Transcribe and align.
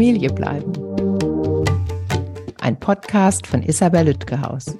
Familie 0.00 0.30
bleiben. 0.30 0.72
Ein 2.58 2.80
Podcast 2.80 3.46
von 3.46 3.62
Isabel 3.62 4.06
Lütgehaus. 4.06 4.78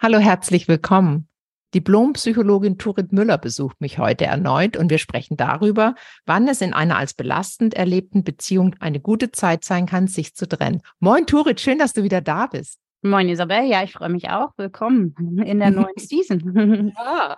Hallo, 0.00 0.16
herzlich 0.16 0.66
willkommen. 0.66 1.28
Diplompsychologin 1.74 2.78
Turit 2.78 3.12
Müller 3.12 3.36
besucht 3.36 3.82
mich 3.82 3.98
heute 3.98 4.24
erneut 4.24 4.78
und 4.78 4.88
wir 4.88 4.96
sprechen 4.96 5.36
darüber, 5.36 5.94
wann 6.24 6.48
es 6.48 6.62
in 6.62 6.72
einer 6.72 6.96
als 6.96 7.12
belastend 7.12 7.74
erlebten 7.74 8.24
Beziehung 8.24 8.76
eine 8.80 8.98
gute 8.98 9.30
Zeit 9.30 9.62
sein 9.62 9.84
kann, 9.84 10.06
sich 10.06 10.34
zu 10.34 10.48
trennen. 10.48 10.80
Moin 10.98 11.26
Turit, 11.26 11.60
schön, 11.60 11.78
dass 11.78 11.92
du 11.92 12.02
wieder 12.02 12.22
da 12.22 12.46
bist. 12.46 12.78
Moin 13.02 13.28
Isabel, 13.28 13.66
ja, 13.66 13.82
ich 13.82 13.92
freue 13.92 14.08
mich 14.08 14.30
auch. 14.30 14.52
Willkommen 14.56 15.14
in 15.44 15.58
der 15.58 15.70
neuen 15.70 15.92
Season. 15.98 16.94
ja. 16.96 17.36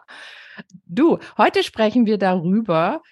Du, 0.87 1.19
heute 1.37 1.65
sprechen 1.65 2.07
wir 2.07 2.17
darüber, 2.17 3.03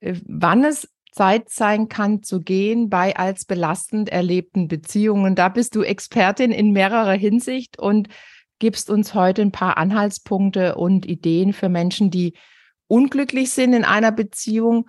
äh, 0.00 0.16
wann 0.26 0.64
es 0.64 0.91
Zeit 1.12 1.50
sein 1.50 1.88
kann 1.88 2.22
zu 2.22 2.40
gehen 2.40 2.88
bei 2.88 3.14
als 3.16 3.44
belastend 3.44 4.08
erlebten 4.08 4.66
Beziehungen. 4.66 5.34
Da 5.34 5.48
bist 5.48 5.76
du 5.76 5.82
Expertin 5.82 6.50
in 6.50 6.72
mehrerer 6.72 7.12
Hinsicht 7.12 7.78
und 7.78 8.08
gibst 8.58 8.90
uns 8.90 9.14
heute 9.14 9.42
ein 9.42 9.52
paar 9.52 9.76
Anhaltspunkte 9.76 10.74
und 10.74 11.06
Ideen 11.06 11.52
für 11.52 11.68
Menschen, 11.68 12.10
die 12.10 12.34
unglücklich 12.88 13.50
sind 13.50 13.74
in 13.74 13.84
einer 13.84 14.12
Beziehung, 14.12 14.88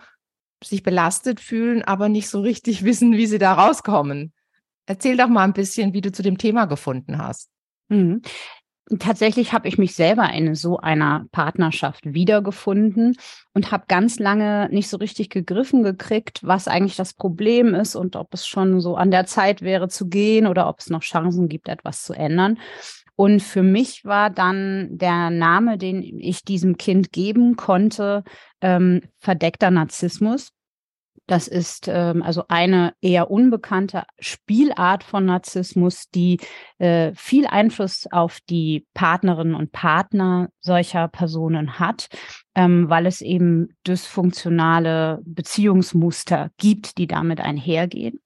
sich 0.64 0.82
belastet 0.82 1.42
fühlen, 1.42 1.84
aber 1.84 2.08
nicht 2.08 2.30
so 2.30 2.40
richtig 2.40 2.84
wissen, 2.86 3.14
wie 3.14 3.28
sie 3.28 3.40
da 3.40 3.54
rauskommen. 3.54 4.34
Erzähl 4.86 5.18
doch 5.18 5.28
mal 5.28 5.44
ein 5.44 5.54
bisschen, 5.54 5.94
wie 5.94 6.02
du 6.02 6.12
zu 6.12 6.24
dem 6.24 6.38
Thema 6.38 6.66
gefunden 6.66 7.18
hast. 7.18 7.50
Tatsächlich 9.00 9.54
habe 9.54 9.70
ich 9.70 9.78
mich 9.78 9.96
selber 9.96 10.30
in 10.34 10.56
so 10.56 10.78
einer 10.78 11.26
Partnerschaft 11.32 12.02
wiedergefunden 12.14 13.16
und 13.54 13.72
habe 13.72 13.86
ganz 13.88 14.20
lange 14.20 14.68
nicht 14.72 14.90
so 14.90 14.98
richtig 14.98 15.30
gegriffen 15.30 15.84
gekriegt, 15.84 16.42
was 16.44 16.68
eigentlich 16.68 16.98
das 16.98 17.14
Problem 17.14 17.76
ist 17.76 17.96
und 17.96 18.18
ob 18.18 18.34
es 18.34 18.46
schon 18.46 18.82
so 18.82 18.96
an 18.96 19.10
der 19.10 19.26
Zeit 19.26 19.62
wäre 19.62 19.88
zu 19.88 20.10
gehen 20.10 20.48
oder 20.48 20.68
ob 20.68 20.80
es 20.80 20.90
noch 20.90 21.02
Chancen 21.02 21.48
gibt, 21.48 21.70
etwas 21.70 22.04
zu 22.04 22.14
ändern. 22.14 22.60
Und 23.16 23.42
für 23.42 23.64
mich 23.64 24.04
war 24.04 24.30
dann 24.30 24.90
der 24.98 25.30
Name, 25.30 25.78
den 25.78 26.04
ich 26.20 26.44
diesem 26.44 26.78
Kind 26.78 27.14
geben 27.14 27.56
konnte, 27.56 28.24
ähm, 28.60 29.02
verdeckter 29.20 29.72
Narzissmus. 29.72 30.52
Das 31.26 31.48
ist 31.48 31.88
ähm, 31.88 32.22
also 32.22 32.44
eine 32.50 32.94
eher 33.02 33.32
unbekannte 33.32 34.04
Spielart 34.20 35.04
von 35.04 35.26
Narzissmus, 35.26 36.10
die 36.10 36.40
äh, 36.80 37.14
viel 37.16 37.48
Einfluss 37.48 38.08
auf 38.12 38.40
die 38.50 38.86
Partnerinnen 38.94 39.56
und 39.56 39.72
Partner 39.72 40.50
solcher 40.60 41.08
Personen 41.08 41.80
hat, 41.80 42.08
ähm, 42.56 42.90
weil 42.90 43.06
es 43.06 43.22
eben 43.22 43.70
dysfunktionale 43.88 45.22
Beziehungsmuster 45.24 46.52
gibt, 46.58 46.98
die 46.98 47.08
damit 47.08 47.40
einhergehen. 47.40 48.20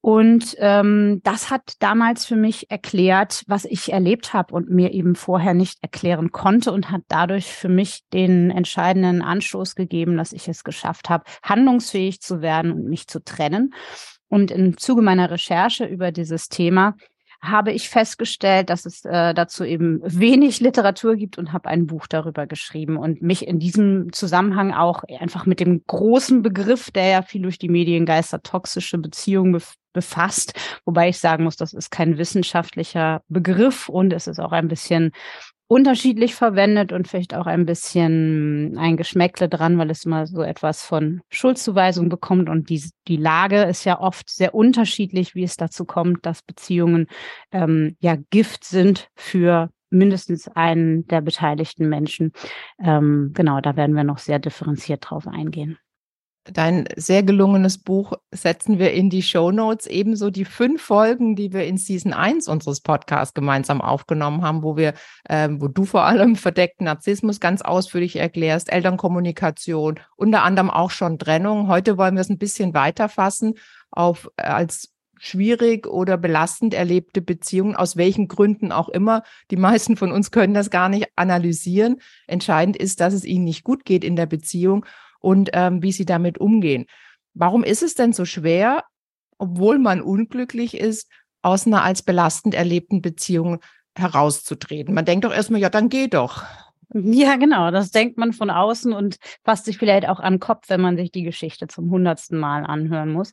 Und 0.00 0.54
ähm, 0.58 1.20
das 1.24 1.50
hat 1.50 1.74
damals 1.80 2.24
für 2.24 2.36
mich 2.36 2.70
erklärt, 2.70 3.42
was 3.48 3.64
ich 3.64 3.92
erlebt 3.92 4.32
habe 4.32 4.54
und 4.54 4.70
mir 4.70 4.92
eben 4.92 5.16
vorher 5.16 5.54
nicht 5.54 5.78
erklären 5.82 6.30
konnte 6.30 6.72
und 6.72 6.90
hat 6.90 7.02
dadurch 7.08 7.46
für 7.46 7.68
mich 7.68 8.04
den 8.12 8.50
entscheidenden 8.50 9.22
Anstoß 9.22 9.74
gegeben, 9.74 10.16
dass 10.16 10.32
ich 10.32 10.48
es 10.48 10.62
geschafft 10.62 11.10
habe, 11.10 11.24
handlungsfähig 11.42 12.20
zu 12.20 12.42
werden 12.42 12.72
und 12.72 12.84
mich 12.84 13.08
zu 13.08 13.22
trennen. 13.24 13.74
Und 14.28 14.50
im 14.50 14.76
Zuge 14.76 15.02
meiner 15.02 15.30
Recherche 15.30 15.84
über 15.84 16.12
dieses 16.12 16.48
Thema 16.48 16.94
habe 17.40 17.72
ich 17.72 17.88
festgestellt, 17.88 18.68
dass 18.68 18.84
es 18.84 19.04
äh, 19.04 19.32
dazu 19.32 19.64
eben 19.64 20.00
wenig 20.02 20.60
Literatur 20.60 21.16
gibt 21.16 21.38
und 21.38 21.52
habe 21.52 21.68
ein 21.68 21.86
Buch 21.86 22.06
darüber 22.06 22.46
geschrieben 22.46 22.96
und 22.96 23.22
mich 23.22 23.46
in 23.46 23.58
diesem 23.58 24.12
Zusammenhang 24.12 24.72
auch 24.72 25.04
einfach 25.20 25.46
mit 25.46 25.60
dem 25.60 25.82
großen 25.86 26.42
Begriff, 26.42 26.90
der 26.90 27.08
ja 27.08 27.22
viel 27.22 27.42
durch 27.42 27.58
die 27.58 27.68
Medien 27.68 28.06
geistert, 28.06 28.44
toxische 28.44 28.98
Beziehungen 28.98 29.52
befasst. 29.92 30.52
Wobei 30.84 31.08
ich 31.08 31.18
sagen 31.18 31.44
muss, 31.44 31.56
das 31.56 31.72
ist 31.72 31.90
kein 31.90 32.18
wissenschaftlicher 32.18 33.22
Begriff 33.28 33.88
und 33.88 34.12
es 34.12 34.26
ist 34.26 34.38
auch 34.40 34.52
ein 34.52 34.68
bisschen 34.68 35.12
unterschiedlich 35.68 36.34
verwendet 36.34 36.92
und 36.92 37.08
vielleicht 37.08 37.34
auch 37.34 37.46
ein 37.46 37.66
bisschen 37.66 38.76
ein 38.78 38.96
Geschmäckle 38.96 39.50
dran, 39.50 39.76
weil 39.76 39.90
es 39.90 40.06
immer 40.06 40.26
so 40.26 40.40
etwas 40.40 40.82
von 40.82 41.20
Schuldzuweisung 41.28 42.08
bekommt 42.08 42.48
und 42.48 42.70
die, 42.70 42.82
die 43.06 43.18
Lage 43.18 43.62
ist 43.64 43.84
ja 43.84 44.00
oft 44.00 44.30
sehr 44.30 44.54
unterschiedlich, 44.54 45.34
wie 45.34 45.44
es 45.44 45.58
dazu 45.58 45.84
kommt, 45.84 46.24
dass 46.24 46.42
Beziehungen 46.42 47.06
ähm, 47.52 47.96
ja 48.00 48.16
Gift 48.30 48.64
sind 48.64 49.10
für 49.14 49.70
mindestens 49.90 50.48
einen 50.48 51.06
der 51.06 51.20
beteiligten 51.20 51.88
Menschen. 51.88 52.32
Ähm, 52.78 53.32
genau, 53.34 53.60
da 53.60 53.76
werden 53.76 53.94
wir 53.94 54.04
noch 54.04 54.18
sehr 54.18 54.38
differenziert 54.38 55.10
drauf 55.10 55.26
eingehen. 55.26 55.78
Dein 56.52 56.88
sehr 56.96 57.22
gelungenes 57.22 57.78
Buch 57.78 58.14
setzen 58.30 58.78
wir 58.78 58.92
in 58.92 59.10
die 59.10 59.22
Show 59.22 59.50
Notes. 59.50 59.86
Ebenso 59.86 60.30
die 60.30 60.44
fünf 60.44 60.82
Folgen, 60.82 61.36
die 61.36 61.52
wir 61.52 61.64
in 61.66 61.76
Season 61.76 62.12
1 62.12 62.48
unseres 62.48 62.80
Podcasts 62.80 63.34
gemeinsam 63.34 63.80
aufgenommen 63.80 64.42
haben, 64.42 64.62
wo 64.62 64.76
wir, 64.76 64.94
äh, 65.28 65.48
wo 65.50 65.68
du 65.68 65.84
vor 65.84 66.04
allem 66.04 66.36
verdeckten 66.36 66.84
Narzissmus 66.84 67.40
ganz 67.40 67.62
ausführlich 67.62 68.16
erklärst, 68.16 68.72
Elternkommunikation, 68.72 70.00
unter 70.16 70.42
anderem 70.42 70.70
auch 70.70 70.90
schon 70.90 71.18
Trennung. 71.18 71.68
Heute 71.68 71.98
wollen 71.98 72.14
wir 72.14 72.22
es 72.22 72.30
ein 72.30 72.38
bisschen 72.38 72.72
weiter 72.74 73.08
fassen 73.08 73.54
auf 73.90 74.30
äh, 74.36 74.42
als 74.44 74.94
schwierig 75.20 75.86
oder 75.86 76.16
belastend 76.16 76.74
erlebte 76.74 77.20
Beziehungen, 77.20 77.76
aus 77.76 77.96
welchen 77.96 78.28
Gründen 78.28 78.72
auch 78.72 78.88
immer. 78.88 79.22
Die 79.50 79.56
meisten 79.56 79.96
von 79.96 80.12
uns 80.12 80.30
können 80.30 80.54
das 80.54 80.70
gar 80.70 80.88
nicht 80.88 81.08
analysieren. 81.16 82.00
Entscheidend 82.26 82.76
ist, 82.76 83.00
dass 83.00 83.14
es 83.14 83.24
ihnen 83.24 83.44
nicht 83.44 83.64
gut 83.64 83.84
geht 83.84 84.04
in 84.04 84.16
der 84.16 84.26
Beziehung 84.26 84.86
und 85.20 85.50
ähm, 85.52 85.82
wie 85.82 85.92
sie 85.92 86.04
damit 86.04 86.38
umgehen. 86.38 86.86
Warum 87.34 87.64
ist 87.64 87.82
es 87.82 87.94
denn 87.94 88.12
so 88.12 88.24
schwer, 88.24 88.84
obwohl 89.38 89.78
man 89.78 90.00
unglücklich 90.00 90.76
ist, 90.76 91.10
aus 91.42 91.66
einer 91.66 91.82
als 91.82 92.02
belastend 92.02 92.54
erlebten 92.54 93.02
Beziehung 93.02 93.60
herauszutreten? 93.96 94.94
Man 94.94 95.04
denkt 95.04 95.24
doch 95.24 95.32
erstmal, 95.32 95.60
ja, 95.60 95.70
dann 95.70 95.88
geh 95.88 96.08
doch. 96.08 96.44
Ja, 96.94 97.36
genau. 97.36 97.70
Das 97.70 97.90
denkt 97.90 98.16
man 98.16 98.32
von 98.32 98.50
außen 98.50 98.92
und 98.92 99.18
fasst 99.44 99.66
sich 99.66 99.76
vielleicht 99.76 100.08
auch 100.08 100.20
an 100.20 100.34
den 100.34 100.40
Kopf, 100.40 100.68
wenn 100.68 100.80
man 100.80 100.96
sich 100.96 101.12
die 101.12 101.22
Geschichte 101.22 101.68
zum 101.68 101.90
hundertsten 101.90 102.38
Mal 102.38 102.64
anhören 102.64 103.12
muss. 103.12 103.32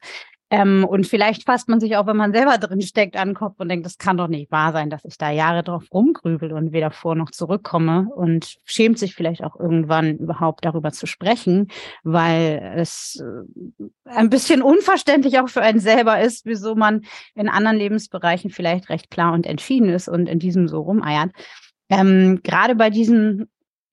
Ähm, 0.51 0.85
und 0.85 1.07
vielleicht 1.07 1.44
fasst 1.44 1.69
man 1.69 1.79
sich 1.79 1.97
auch, 1.97 2.06
wenn 2.06 2.17
man 2.17 2.31
selber 2.31 2.57
drin 2.59 2.81
steckt, 2.81 3.17
an 3.17 3.29
den 3.29 3.35
Kopf 3.35 3.56
und 3.57 3.67
denkt, 3.67 3.85
das 3.85 3.97
kann 3.97 4.17
doch 4.17 4.28
nicht 4.28 4.51
wahr 4.51 4.73
sein, 4.73 4.91
dass 4.91 5.03
ich 5.03 5.17
da 5.17 5.31
Jahre 5.31 5.63
drauf 5.63 5.85
rumgrübel 5.91 6.53
und 6.53 6.72
weder 6.72 6.91
vor 6.91 7.16
noch 7.16 7.31
zurückkomme 7.31 8.07
und 8.16 8.57
schämt 8.63 9.00
sich 9.00 9.16
vielleicht 9.16 9.44
auch 9.44 9.59
irgendwann 9.59 10.17
überhaupt 10.17 10.63
darüber 10.63 10.91
zu 10.91 11.07
sprechen, 11.07 11.69
weil 12.03 12.73
es 12.78 13.22
äh, 13.22 13.83
ein 14.06 14.29
bisschen 14.29 14.61
unverständlich 14.61 15.39
auch 15.39 15.50
für 15.50 15.61
einen 15.61 15.79
selber 15.79 16.22
ist, 16.22 16.45
wieso 16.45 16.75
man 16.75 17.06
in 17.33 17.50
anderen 17.50 17.77
Lebensbereichen 17.77 18.51
vielleicht 18.51 18.89
recht 18.89 19.09
klar 19.09 19.33
und 19.33 19.47
entschieden 19.47 19.89
ist 19.89 20.07
und 20.07 20.27
in 20.27 20.38
diesem 20.38 20.67
so 20.67 20.81
rumeiert. 20.81 21.31
Ähm, 21.89 22.41
gerade 22.44 22.75
bei 22.75 22.89
diesen 22.91 23.47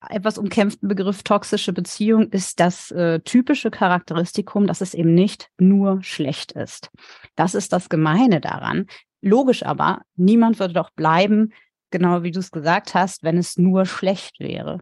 etwas 0.09 0.39
umkämpften 0.39 0.89
Begriff 0.89 1.23
toxische 1.23 1.73
Beziehung 1.73 2.31
ist 2.31 2.61
das 2.61 2.91
äh, 2.91 3.21
typische 3.21 3.71
Charakteristikum, 3.71 4.67
dass 4.67 4.81
es 4.81 4.95
eben 4.95 5.15
nicht 5.15 5.51
nur 5.59 6.03
schlecht 6.03 6.53
ist. 6.53 6.91
Das 7.37 7.55
ist 7.55 7.73
das 7.73 7.89
Gemeine 7.89 8.41
daran. 8.41 8.87
Logisch 9.21 9.65
aber, 9.65 10.03
niemand 10.17 10.59
würde 10.59 10.75
doch 10.75 10.91
bleiben, 10.91 11.53
genau 11.91 12.23
wie 12.23 12.33
du 12.33 12.41
es 12.41 12.51
gesagt 12.51 12.95
hast, 12.95 13.23
wenn 13.23 13.39
es 13.39 13.57
nur 13.57 13.87
schlecht 13.87 14.41
wäre. 14.41 14.81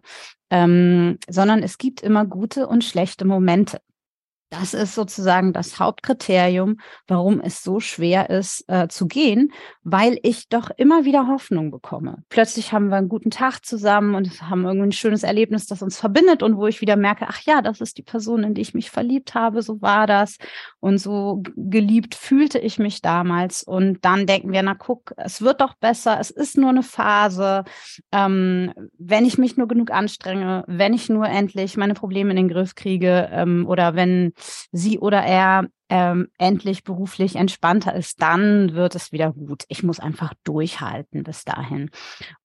Ähm, 0.48 1.18
sondern 1.28 1.62
es 1.62 1.76
gibt 1.78 2.00
immer 2.00 2.24
gute 2.24 2.66
und 2.66 2.82
schlechte 2.84 3.24
Momente. 3.24 3.80
Das 4.50 4.74
ist 4.74 4.96
sozusagen 4.96 5.52
das 5.52 5.78
Hauptkriterium, 5.78 6.78
warum 7.06 7.40
es 7.40 7.62
so 7.62 7.78
schwer 7.78 8.30
ist 8.30 8.64
äh, 8.66 8.88
zu 8.88 9.06
gehen, 9.06 9.52
weil 9.84 10.18
ich 10.24 10.48
doch 10.48 10.70
immer 10.76 11.04
wieder 11.04 11.28
Hoffnung 11.28 11.70
bekomme. 11.70 12.24
Plötzlich 12.30 12.72
haben 12.72 12.88
wir 12.88 12.96
einen 12.96 13.08
guten 13.08 13.30
Tag 13.30 13.64
zusammen 13.64 14.16
und 14.16 14.42
haben 14.42 14.64
irgendwie 14.64 14.88
ein 14.88 14.92
schönes 14.92 15.22
Erlebnis, 15.22 15.68
das 15.68 15.82
uns 15.82 15.98
verbindet 15.98 16.42
und 16.42 16.56
wo 16.56 16.66
ich 16.66 16.80
wieder 16.80 16.96
merke, 16.96 17.26
ach 17.28 17.40
ja, 17.42 17.62
das 17.62 17.80
ist 17.80 17.96
die 17.96 18.02
Person, 18.02 18.42
in 18.42 18.54
die 18.54 18.62
ich 18.62 18.74
mich 18.74 18.90
verliebt 18.90 19.36
habe, 19.36 19.62
so 19.62 19.80
war 19.82 20.08
das. 20.08 20.36
Und 20.80 20.98
so 20.98 21.44
geliebt 21.54 22.16
fühlte 22.16 22.58
ich 22.58 22.80
mich 22.80 23.02
damals. 23.02 23.62
Und 23.62 24.04
dann 24.04 24.26
denken 24.26 24.50
wir, 24.50 24.64
na 24.64 24.74
guck, 24.74 25.14
es 25.16 25.42
wird 25.42 25.60
doch 25.60 25.74
besser, 25.74 26.18
es 26.18 26.30
ist 26.30 26.58
nur 26.58 26.70
eine 26.70 26.82
Phase, 26.82 27.62
ähm, 28.10 28.72
wenn 28.98 29.24
ich 29.24 29.38
mich 29.38 29.56
nur 29.56 29.68
genug 29.68 29.92
anstrenge, 29.92 30.64
wenn 30.66 30.92
ich 30.92 31.08
nur 31.08 31.26
endlich 31.26 31.76
meine 31.76 31.94
Probleme 31.94 32.30
in 32.30 32.36
den 32.36 32.48
Griff 32.48 32.74
kriege 32.74 33.28
ähm, 33.32 33.64
oder 33.68 33.94
wenn 33.94 34.32
sie 34.72 34.98
oder 34.98 35.22
er 35.22 35.66
ähm, 35.90 36.28
endlich 36.38 36.84
beruflich 36.84 37.34
entspannter 37.34 37.94
ist, 37.94 38.22
dann 38.22 38.74
wird 38.74 38.94
es 38.94 39.10
wieder 39.10 39.32
gut. 39.32 39.64
Ich 39.68 39.82
muss 39.82 39.98
einfach 39.98 40.32
durchhalten 40.44 41.24
bis 41.24 41.44
dahin. 41.44 41.90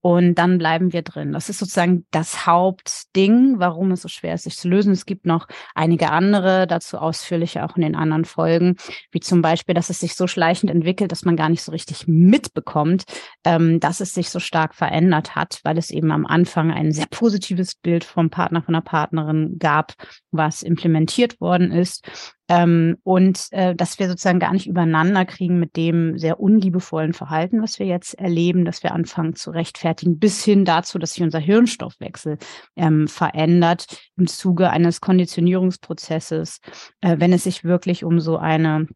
Und 0.01 0.35
dann 0.35 0.57
bleiben 0.57 0.93
wir 0.93 1.03
drin. 1.03 1.31
Das 1.31 1.49
ist 1.49 1.59
sozusagen 1.59 2.05
das 2.09 2.47
Hauptding, 2.47 3.59
warum 3.59 3.91
es 3.91 4.01
so 4.01 4.07
schwer 4.07 4.33
ist, 4.33 4.43
sich 4.43 4.57
zu 4.57 4.67
lösen. 4.67 4.91
Es 4.91 5.05
gibt 5.05 5.27
noch 5.27 5.47
einige 5.75 6.09
andere, 6.11 6.65
dazu 6.65 6.97
ausführlicher 6.97 7.65
auch 7.65 7.75
in 7.75 7.83
den 7.83 7.95
anderen 7.95 8.25
Folgen, 8.25 8.77
wie 9.11 9.19
zum 9.19 9.43
Beispiel, 9.43 9.75
dass 9.75 9.91
es 9.91 9.99
sich 9.99 10.15
so 10.15 10.25
schleichend 10.25 10.71
entwickelt, 10.71 11.11
dass 11.11 11.23
man 11.23 11.35
gar 11.35 11.49
nicht 11.49 11.61
so 11.61 11.71
richtig 11.71 12.07
mitbekommt, 12.07 13.03
ähm, 13.43 13.79
dass 13.79 13.99
es 13.99 14.13
sich 14.15 14.31
so 14.31 14.39
stark 14.39 14.73
verändert 14.73 15.35
hat, 15.35 15.59
weil 15.63 15.77
es 15.77 15.91
eben 15.91 16.11
am 16.11 16.25
Anfang 16.25 16.71
ein 16.71 16.91
sehr 16.91 17.07
positives 17.11 17.75
Bild 17.75 18.03
vom 18.03 18.31
Partner, 18.31 18.63
von 18.63 18.73
der 18.73 18.81
Partnerin 18.81 19.57
gab, 19.59 19.93
was 20.31 20.63
implementiert 20.63 21.39
worden 21.39 21.71
ist 21.71 22.34
Ähm, 22.47 22.97
und 23.03 23.47
äh, 23.51 23.75
dass 23.75 23.97
wir 23.97 24.07
sozusagen 24.07 24.39
gar 24.39 24.53
nicht 24.53 24.67
übereinander 24.67 25.25
kriegen 25.25 25.59
mit 25.59 25.75
dem 25.75 26.17
sehr 26.17 26.39
unliebevollen 26.39 27.13
Verhalten, 27.13 27.61
was 27.61 27.79
wir 27.79 27.87
jetzt 27.87 28.13
erleben, 28.19 28.65
dass 28.65 28.83
wir 28.83 28.93
anfangen 28.93 29.35
zu 29.35 29.49
rechtfertigen, 29.49 30.19
bis 30.19 30.43
hin 30.43 30.63
dazu, 30.63 30.99
dass 30.99 31.13
sich 31.13 31.23
unser 31.23 31.39
Hirnstoffwechsel 31.39 32.37
ähm, 32.75 33.07
verändert 33.07 33.87
im 34.15 34.27
Zuge 34.27 34.69
eines 34.69 35.01
Konditionierungsprozesses, 35.01 36.59
äh, 37.01 37.15
wenn 37.19 37.33
es 37.33 37.45
sich 37.45 37.63
wirklich 37.63 38.03
um 38.03 38.19
so 38.19 38.37
eine 38.37 38.87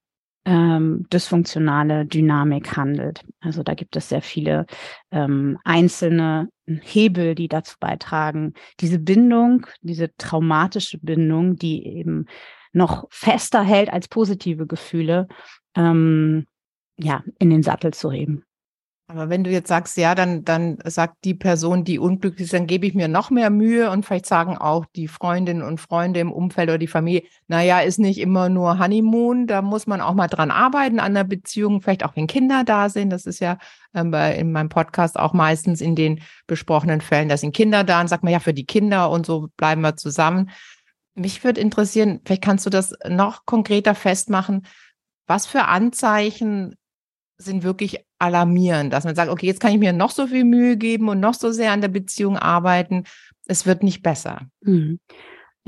ähm, 0.45 1.05
dysfunktionale 1.11 2.05
Dynamik 2.05 2.77
handelt. 2.77 3.23
Also 3.39 3.63
da 3.63 3.73
gibt 3.73 3.95
es 3.95 4.09
sehr 4.09 4.21
viele 4.21 4.65
ähm, 5.11 5.57
einzelne 5.63 6.49
Hebel, 6.65 7.35
die 7.35 7.47
dazu 7.47 7.75
beitragen, 7.79 8.53
diese 8.79 8.99
Bindung, 8.99 9.65
diese 9.81 10.15
traumatische 10.17 10.99
Bindung, 10.99 11.55
die 11.55 11.85
eben 11.85 12.25
noch 12.71 13.07
fester 13.09 13.63
hält 13.63 13.91
als 13.91 14.07
positive 14.07 14.67
Gefühle, 14.67 15.27
ähm, 15.75 16.47
ja, 16.97 17.23
in 17.39 17.49
den 17.49 17.63
Sattel 17.63 17.93
zu 17.93 18.11
heben. 18.11 18.43
Aber 19.11 19.27
wenn 19.27 19.43
du 19.43 19.49
jetzt 19.49 19.69
sagst, 19.69 19.97
ja, 19.97 20.13
dann, 20.13 20.45
dann 20.45 20.77
sagt 20.83 21.25
die 21.25 21.33
Person, 21.33 21.83
die 21.83 21.97
unglücklich 21.97 22.45
ist, 22.45 22.53
dann 22.53 22.67
gebe 22.67 22.85
ich 22.85 22.93
mir 22.93 23.07
noch 23.07 23.31
mehr 23.31 23.49
Mühe 23.49 23.89
und 23.89 24.05
vielleicht 24.05 24.27
sagen 24.27 24.55
auch 24.55 24.85
die 24.95 25.07
Freundinnen 25.07 25.63
und 25.63 25.81
Freunde 25.81 26.19
im 26.19 26.31
Umfeld 26.31 26.69
oder 26.69 26.77
die 26.77 26.85
Familie, 26.85 27.23
naja, 27.47 27.79
ist 27.79 27.97
nicht 27.97 28.19
immer 28.19 28.49
nur 28.49 28.77
Honeymoon, 28.77 29.47
da 29.47 29.63
muss 29.63 29.87
man 29.87 29.99
auch 29.99 30.13
mal 30.13 30.27
dran 30.27 30.51
arbeiten 30.51 30.99
an 30.99 31.15
der 31.15 31.23
Beziehung, 31.23 31.81
vielleicht 31.81 32.05
auch 32.05 32.15
wenn 32.15 32.27
Kinder 32.27 32.63
da 32.63 32.87
sind. 32.89 33.09
Das 33.09 33.25
ist 33.25 33.39
ja 33.39 33.57
ähm, 33.95 34.13
in 34.13 34.51
meinem 34.51 34.69
Podcast 34.69 35.17
auch 35.17 35.33
meistens 35.33 35.81
in 35.81 35.95
den 35.95 36.21
besprochenen 36.45 37.01
Fällen, 37.01 37.29
da 37.29 37.37
sind 37.37 37.55
Kinder 37.55 37.83
da 37.83 38.01
und 38.01 38.09
sagt 38.09 38.23
man 38.23 38.31
ja, 38.31 38.39
für 38.39 38.53
die 38.53 38.67
Kinder 38.67 39.09
und 39.09 39.25
so 39.25 39.47
bleiben 39.57 39.81
wir 39.81 39.95
zusammen. 39.95 40.51
Mich 41.19 41.43
würde 41.43 41.61
interessieren, 41.61 42.21
vielleicht 42.25 42.43
kannst 42.43 42.65
du 42.65 42.69
das 42.69 42.93
noch 43.07 43.45
konkreter 43.45 43.93
festmachen. 43.93 44.65
Was 45.27 45.45
für 45.45 45.65
Anzeichen 45.65 46.75
sind 47.37 47.63
wirklich 47.63 48.05
alarmierend, 48.19 48.91
dass 48.93 49.05
man 49.05 49.15
sagt, 49.15 49.29
okay, 49.29 49.45
jetzt 49.45 49.59
kann 49.59 49.71
ich 49.71 49.79
mir 49.79 49.93
noch 49.93 50.11
so 50.11 50.27
viel 50.27 50.43
Mühe 50.43 50.77
geben 50.77 51.09
und 51.09 51.19
noch 51.19 51.33
so 51.33 51.51
sehr 51.51 51.71
an 51.71 51.81
der 51.81 51.87
Beziehung 51.89 52.37
arbeiten. 52.37 53.03
Es 53.47 53.65
wird 53.65 53.83
nicht 53.83 54.01
besser. 54.01 54.47
Mhm. 54.61 54.99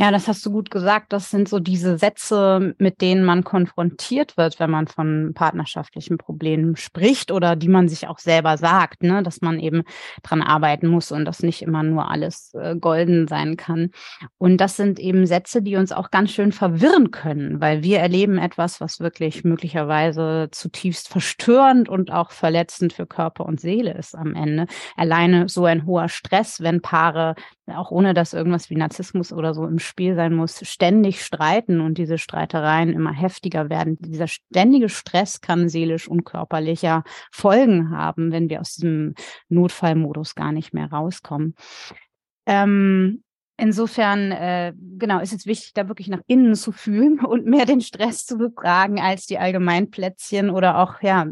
Ja, 0.01 0.09
das 0.09 0.27
hast 0.27 0.43
du 0.47 0.49
gut 0.49 0.71
gesagt. 0.71 1.13
Das 1.13 1.29
sind 1.29 1.47
so 1.47 1.59
diese 1.59 1.95
Sätze, 1.99 2.73
mit 2.79 3.01
denen 3.01 3.23
man 3.23 3.43
konfrontiert 3.43 4.35
wird, 4.35 4.59
wenn 4.59 4.71
man 4.71 4.87
von 4.87 5.33
partnerschaftlichen 5.35 6.17
Problemen 6.17 6.75
spricht 6.75 7.31
oder 7.31 7.55
die 7.55 7.67
man 7.67 7.87
sich 7.87 8.07
auch 8.07 8.17
selber 8.17 8.57
sagt, 8.57 9.03
ne? 9.03 9.21
dass 9.21 9.41
man 9.41 9.59
eben 9.59 9.83
dran 10.23 10.41
arbeiten 10.41 10.87
muss 10.87 11.11
und 11.11 11.25
dass 11.25 11.43
nicht 11.43 11.61
immer 11.61 11.83
nur 11.83 12.09
alles 12.09 12.51
äh, 12.55 12.75
golden 12.75 13.27
sein 13.27 13.57
kann. 13.57 13.91
Und 14.39 14.57
das 14.57 14.75
sind 14.75 14.97
eben 14.97 15.27
Sätze, 15.27 15.61
die 15.61 15.75
uns 15.75 15.91
auch 15.91 16.09
ganz 16.09 16.31
schön 16.31 16.51
verwirren 16.51 17.11
können, 17.11 17.61
weil 17.61 17.83
wir 17.83 17.99
erleben 17.99 18.39
etwas, 18.39 18.81
was 18.81 19.01
wirklich 19.01 19.43
möglicherweise 19.43 20.47
zutiefst 20.49 21.09
verstörend 21.09 21.89
und 21.89 22.11
auch 22.11 22.31
verletzend 22.31 22.93
für 22.93 23.05
Körper 23.05 23.45
und 23.45 23.61
Seele 23.61 23.93
ist 23.93 24.15
am 24.15 24.33
Ende. 24.33 24.65
Alleine 24.97 25.47
so 25.47 25.65
ein 25.65 25.85
hoher 25.85 26.09
Stress, 26.09 26.59
wenn 26.59 26.81
Paare 26.81 27.35
auch 27.67 27.91
ohne 27.91 28.13
dass 28.13 28.33
irgendwas 28.33 28.69
wie 28.69 28.75
Narzissmus 28.75 29.31
oder 29.31 29.53
so 29.53 29.65
im 29.65 29.79
Spiel 29.79 30.15
sein 30.15 30.33
muss, 30.33 30.67
ständig 30.67 31.23
streiten 31.23 31.79
und 31.79 31.97
diese 31.97 32.17
Streitereien 32.17 32.93
immer 32.93 33.13
heftiger 33.13 33.69
werden. 33.69 33.97
Dieser 33.99 34.27
ständige 34.27 34.89
Stress 34.89 35.41
kann 35.41 35.69
seelisch 35.69 36.07
und 36.07 36.23
körperlicher 36.23 37.03
Folgen 37.31 37.91
haben, 37.91 38.31
wenn 38.31 38.49
wir 38.49 38.61
aus 38.61 38.75
diesem 38.75 39.15
Notfallmodus 39.49 40.35
gar 40.35 40.51
nicht 40.51 40.73
mehr 40.73 40.91
rauskommen. 40.91 41.55
Ähm, 42.45 43.23
Insofern, 43.61 44.31
äh, 44.31 44.73
genau, 44.97 45.19
ist 45.19 45.33
es 45.33 45.45
wichtig, 45.45 45.73
da 45.75 45.87
wirklich 45.87 46.07
nach 46.07 46.21
innen 46.25 46.55
zu 46.55 46.71
fühlen 46.71 47.19
und 47.23 47.45
mehr 47.45 47.67
den 47.67 47.81
Stress 47.81 48.25
zu 48.25 48.39
befragen 48.39 48.99
als 48.99 49.27
die 49.27 49.37
Allgemeinplätzchen 49.37 50.49
oder 50.49 50.79
auch, 50.79 51.03
ja, 51.03 51.27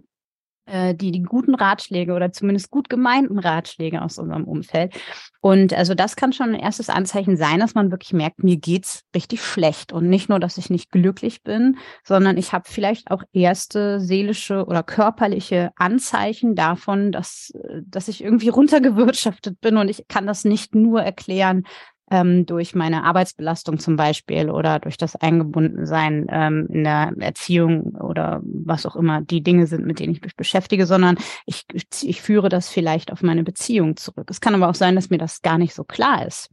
die, 0.93 1.11
die 1.11 1.23
guten 1.23 1.55
Ratschläge 1.55 2.13
oder 2.13 2.31
zumindest 2.31 2.69
gut 2.69 2.89
gemeinten 2.89 3.39
Ratschläge 3.39 4.01
aus 4.01 4.17
unserem 4.17 4.45
Umfeld. 4.45 4.93
Und 5.41 5.73
also 5.73 5.95
das 5.95 6.15
kann 6.15 6.33
schon 6.33 6.49
ein 6.49 6.59
erstes 6.59 6.89
Anzeichen 6.89 7.37
sein, 7.37 7.59
dass 7.59 7.75
man 7.75 7.91
wirklich 7.91 8.13
merkt, 8.13 8.43
mir 8.43 8.57
geht's 8.57 9.03
richtig 9.15 9.43
schlecht. 9.43 9.93
Und 9.93 10.09
nicht 10.09 10.29
nur, 10.29 10.39
dass 10.39 10.57
ich 10.57 10.69
nicht 10.69 10.91
glücklich 10.91 11.43
bin, 11.43 11.77
sondern 12.03 12.37
ich 12.37 12.53
habe 12.53 12.65
vielleicht 12.67 13.11
auch 13.11 13.23
erste 13.31 13.99
seelische 13.99 14.65
oder 14.65 14.83
körperliche 14.83 15.71
Anzeichen 15.75 16.55
davon, 16.55 17.11
dass, 17.11 17.51
dass 17.85 18.07
ich 18.07 18.23
irgendwie 18.23 18.49
runtergewirtschaftet 18.49 19.61
bin 19.61 19.77
und 19.77 19.89
ich 19.89 20.07
kann 20.07 20.27
das 20.27 20.43
nicht 20.43 20.75
nur 20.75 21.01
erklären 21.01 21.63
ähm, 22.11 22.45
durch 22.45 22.75
meine 22.75 23.03
Arbeitsbelastung 23.03 23.79
zum 23.79 23.95
Beispiel 23.95 24.49
oder 24.49 24.79
durch 24.79 24.97
das 24.97 25.15
Eingebundensein 25.15 26.27
ähm, 26.29 26.67
in 26.69 26.83
der 26.83 27.13
Erziehung 27.19 27.95
oder 27.95 28.41
was 28.43 28.85
auch 28.85 28.95
immer 28.95 29.21
die 29.21 29.41
Dinge 29.41 29.67
sind, 29.67 29.85
mit 29.85 29.99
denen 29.99 30.13
ich 30.13 30.21
mich 30.21 30.35
beschäftige, 30.35 30.85
sondern 30.85 31.17
ich, 31.45 31.65
ich 32.01 32.21
führe 32.21 32.49
das 32.49 32.69
vielleicht 32.69 33.11
auf 33.11 33.21
meine 33.21 33.43
Beziehung 33.43 33.97
zurück. 33.97 34.27
Es 34.29 34.41
kann 34.41 34.55
aber 34.55 34.69
auch 34.69 34.75
sein, 34.75 34.95
dass 34.95 35.09
mir 35.09 35.17
das 35.17 35.41
gar 35.41 35.57
nicht 35.57 35.73
so 35.73 35.83
klar 35.83 36.25
ist, 36.25 36.49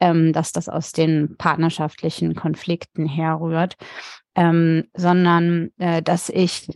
ähm, 0.00 0.32
dass 0.32 0.52
das 0.52 0.68
aus 0.68 0.92
den 0.92 1.36
partnerschaftlichen 1.36 2.34
Konflikten 2.34 3.06
herrührt, 3.06 3.76
ähm, 4.34 4.84
sondern 4.94 5.70
äh, 5.78 6.02
dass 6.02 6.28
ich 6.28 6.68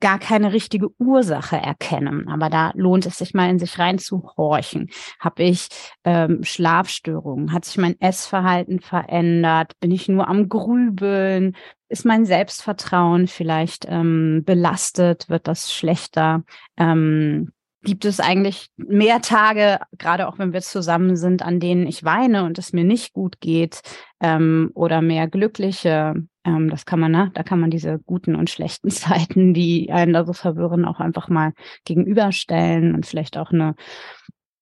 gar 0.00 0.18
keine 0.18 0.52
richtige 0.52 0.88
Ursache 0.98 1.56
erkennen. 1.56 2.28
Aber 2.28 2.50
da 2.50 2.72
lohnt 2.74 3.06
es 3.06 3.18
sich 3.18 3.34
mal 3.34 3.50
in 3.50 3.58
sich 3.58 3.78
reinzuhorchen. 3.78 4.90
Habe 5.20 5.42
ich 5.44 5.68
ähm, 6.04 6.42
Schlafstörungen? 6.42 7.52
Hat 7.52 7.64
sich 7.64 7.78
mein 7.78 8.00
Essverhalten 8.00 8.80
verändert? 8.80 9.72
Bin 9.80 9.90
ich 9.90 10.08
nur 10.08 10.28
am 10.28 10.48
Grübeln? 10.48 11.56
Ist 11.88 12.04
mein 12.04 12.26
Selbstvertrauen 12.26 13.28
vielleicht 13.28 13.86
ähm, 13.88 14.42
belastet? 14.44 15.28
Wird 15.28 15.48
das 15.48 15.72
schlechter? 15.72 16.42
Ähm, 16.76 17.52
gibt 17.82 18.04
es 18.04 18.20
eigentlich 18.20 18.68
mehr 18.76 19.20
Tage, 19.20 19.78
gerade 19.96 20.28
auch 20.28 20.38
wenn 20.38 20.52
wir 20.52 20.60
zusammen 20.60 21.16
sind, 21.16 21.42
an 21.42 21.60
denen 21.60 21.86
ich 21.86 22.04
weine 22.04 22.44
und 22.44 22.58
es 22.58 22.72
mir 22.72 22.84
nicht 22.84 23.12
gut 23.12 23.40
geht 23.40 23.80
ähm, 24.20 24.70
oder 24.74 25.00
mehr 25.00 25.28
glückliche. 25.28 26.14
Ähm, 26.48 26.70
das 26.70 26.86
kann 26.86 27.00
man, 27.00 27.12
ne? 27.12 27.30
Da 27.34 27.42
kann 27.42 27.60
man 27.60 27.70
diese 27.70 27.98
guten 28.06 28.34
und 28.34 28.48
schlechten 28.48 28.90
Zeiten, 28.90 29.52
die 29.54 29.92
einen 29.92 30.14
da 30.14 30.24
so 30.24 30.32
verwirren, 30.32 30.84
auch 30.84 31.00
einfach 31.00 31.28
mal 31.28 31.52
gegenüberstellen 31.84 32.94
und 32.94 33.06
vielleicht 33.06 33.36
auch 33.36 33.52
eine 33.52 33.74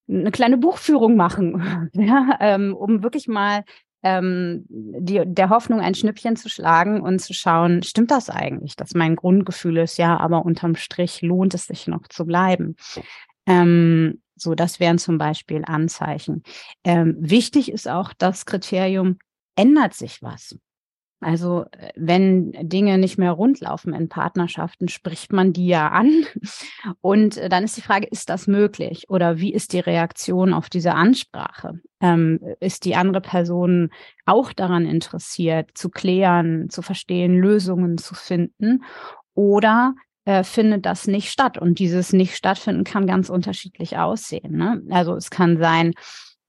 eine 0.08 0.30
kleine 0.30 0.56
Buchführung 0.56 1.16
machen, 1.16 1.90
ja, 1.92 2.38
ähm, 2.40 2.76
um 2.76 3.02
wirklich 3.02 3.26
mal 3.26 3.64
ähm, 4.04 4.64
die, 4.68 5.20
der 5.24 5.50
Hoffnung 5.50 5.80
ein 5.80 5.96
Schnippchen 5.96 6.36
zu 6.36 6.48
schlagen 6.48 7.00
und 7.00 7.18
zu 7.18 7.34
schauen, 7.34 7.82
stimmt 7.82 8.12
das 8.12 8.30
eigentlich, 8.30 8.76
dass 8.76 8.94
mein 8.94 9.16
Grundgefühl 9.16 9.78
ist, 9.78 9.98
ja, 9.98 10.16
aber 10.16 10.44
unterm 10.44 10.76
Strich 10.76 11.22
lohnt 11.22 11.54
es 11.54 11.66
sich 11.66 11.88
noch 11.88 12.06
zu 12.08 12.24
bleiben. 12.24 12.76
Ähm, 13.46 14.22
so, 14.36 14.54
das 14.54 14.78
wären 14.78 14.98
zum 14.98 15.18
Beispiel 15.18 15.64
Anzeichen. 15.66 16.44
Ähm, 16.84 17.16
wichtig 17.18 17.72
ist 17.72 17.88
auch 17.88 18.12
das 18.16 18.46
Kriterium, 18.46 19.18
ändert 19.56 19.94
sich 19.94 20.22
was? 20.22 20.56
Also 21.20 21.64
wenn 21.94 22.52
Dinge 22.60 22.98
nicht 22.98 23.16
mehr 23.16 23.32
rundlaufen 23.32 23.94
in 23.94 24.08
Partnerschaften, 24.08 24.88
spricht 24.88 25.32
man 25.32 25.52
die 25.52 25.66
ja 25.66 25.88
an. 25.88 26.24
Und 27.00 27.38
äh, 27.38 27.48
dann 27.48 27.64
ist 27.64 27.76
die 27.76 27.82
Frage, 27.82 28.06
ist 28.06 28.28
das 28.28 28.46
möglich? 28.46 29.08
Oder 29.08 29.38
wie 29.38 29.52
ist 29.52 29.72
die 29.72 29.80
Reaktion 29.80 30.52
auf 30.52 30.68
diese 30.68 30.94
Ansprache? 30.94 31.80
Ähm, 32.00 32.40
ist 32.60 32.84
die 32.84 32.96
andere 32.96 33.22
Person 33.22 33.90
auch 34.26 34.52
daran 34.52 34.84
interessiert, 34.84 35.70
zu 35.74 35.88
klären, 35.88 36.68
zu 36.68 36.82
verstehen, 36.82 37.38
Lösungen 37.38 37.96
zu 37.96 38.14
finden? 38.14 38.84
Oder 39.34 39.94
äh, 40.26 40.44
findet 40.44 40.84
das 40.84 41.06
nicht 41.06 41.30
statt? 41.30 41.56
Und 41.56 41.78
dieses 41.78 42.12
nicht 42.12 42.36
stattfinden 42.36 42.84
kann 42.84 43.06
ganz 43.06 43.30
unterschiedlich 43.30 43.96
aussehen. 43.96 44.56
Ne? 44.56 44.82
Also 44.90 45.14
es 45.14 45.30
kann 45.30 45.56
sein, 45.58 45.94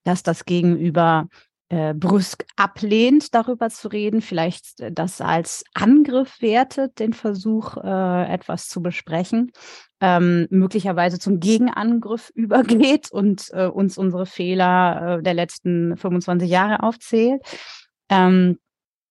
dass 0.03 0.23
das 0.23 0.43
Gegenüber 0.43 1.27
äh, 1.69 1.93
brüsk 1.93 2.45
ablehnt, 2.55 3.33
darüber 3.33 3.69
zu 3.69 3.89
reden, 3.89 4.21
vielleicht 4.21 4.79
äh, 4.79 4.91
das 4.91 5.19
als 5.21 5.63
Angriff 5.73 6.41
wertet, 6.41 6.99
den 6.99 7.13
Versuch, 7.13 7.77
äh, 7.77 8.33
etwas 8.33 8.67
zu 8.69 8.81
besprechen, 8.81 9.51
ähm, 9.99 10.47
möglicherweise 10.49 11.19
zum 11.19 11.39
Gegenangriff 11.39 12.31
übergeht 12.35 13.11
und 13.11 13.49
äh, 13.51 13.67
uns 13.67 13.97
unsere 13.97 14.25
Fehler 14.25 15.17
äh, 15.19 15.23
der 15.23 15.33
letzten 15.33 15.97
25 15.97 16.49
Jahre 16.49 16.83
aufzählt. 16.83 17.41
Ähm, 18.09 18.57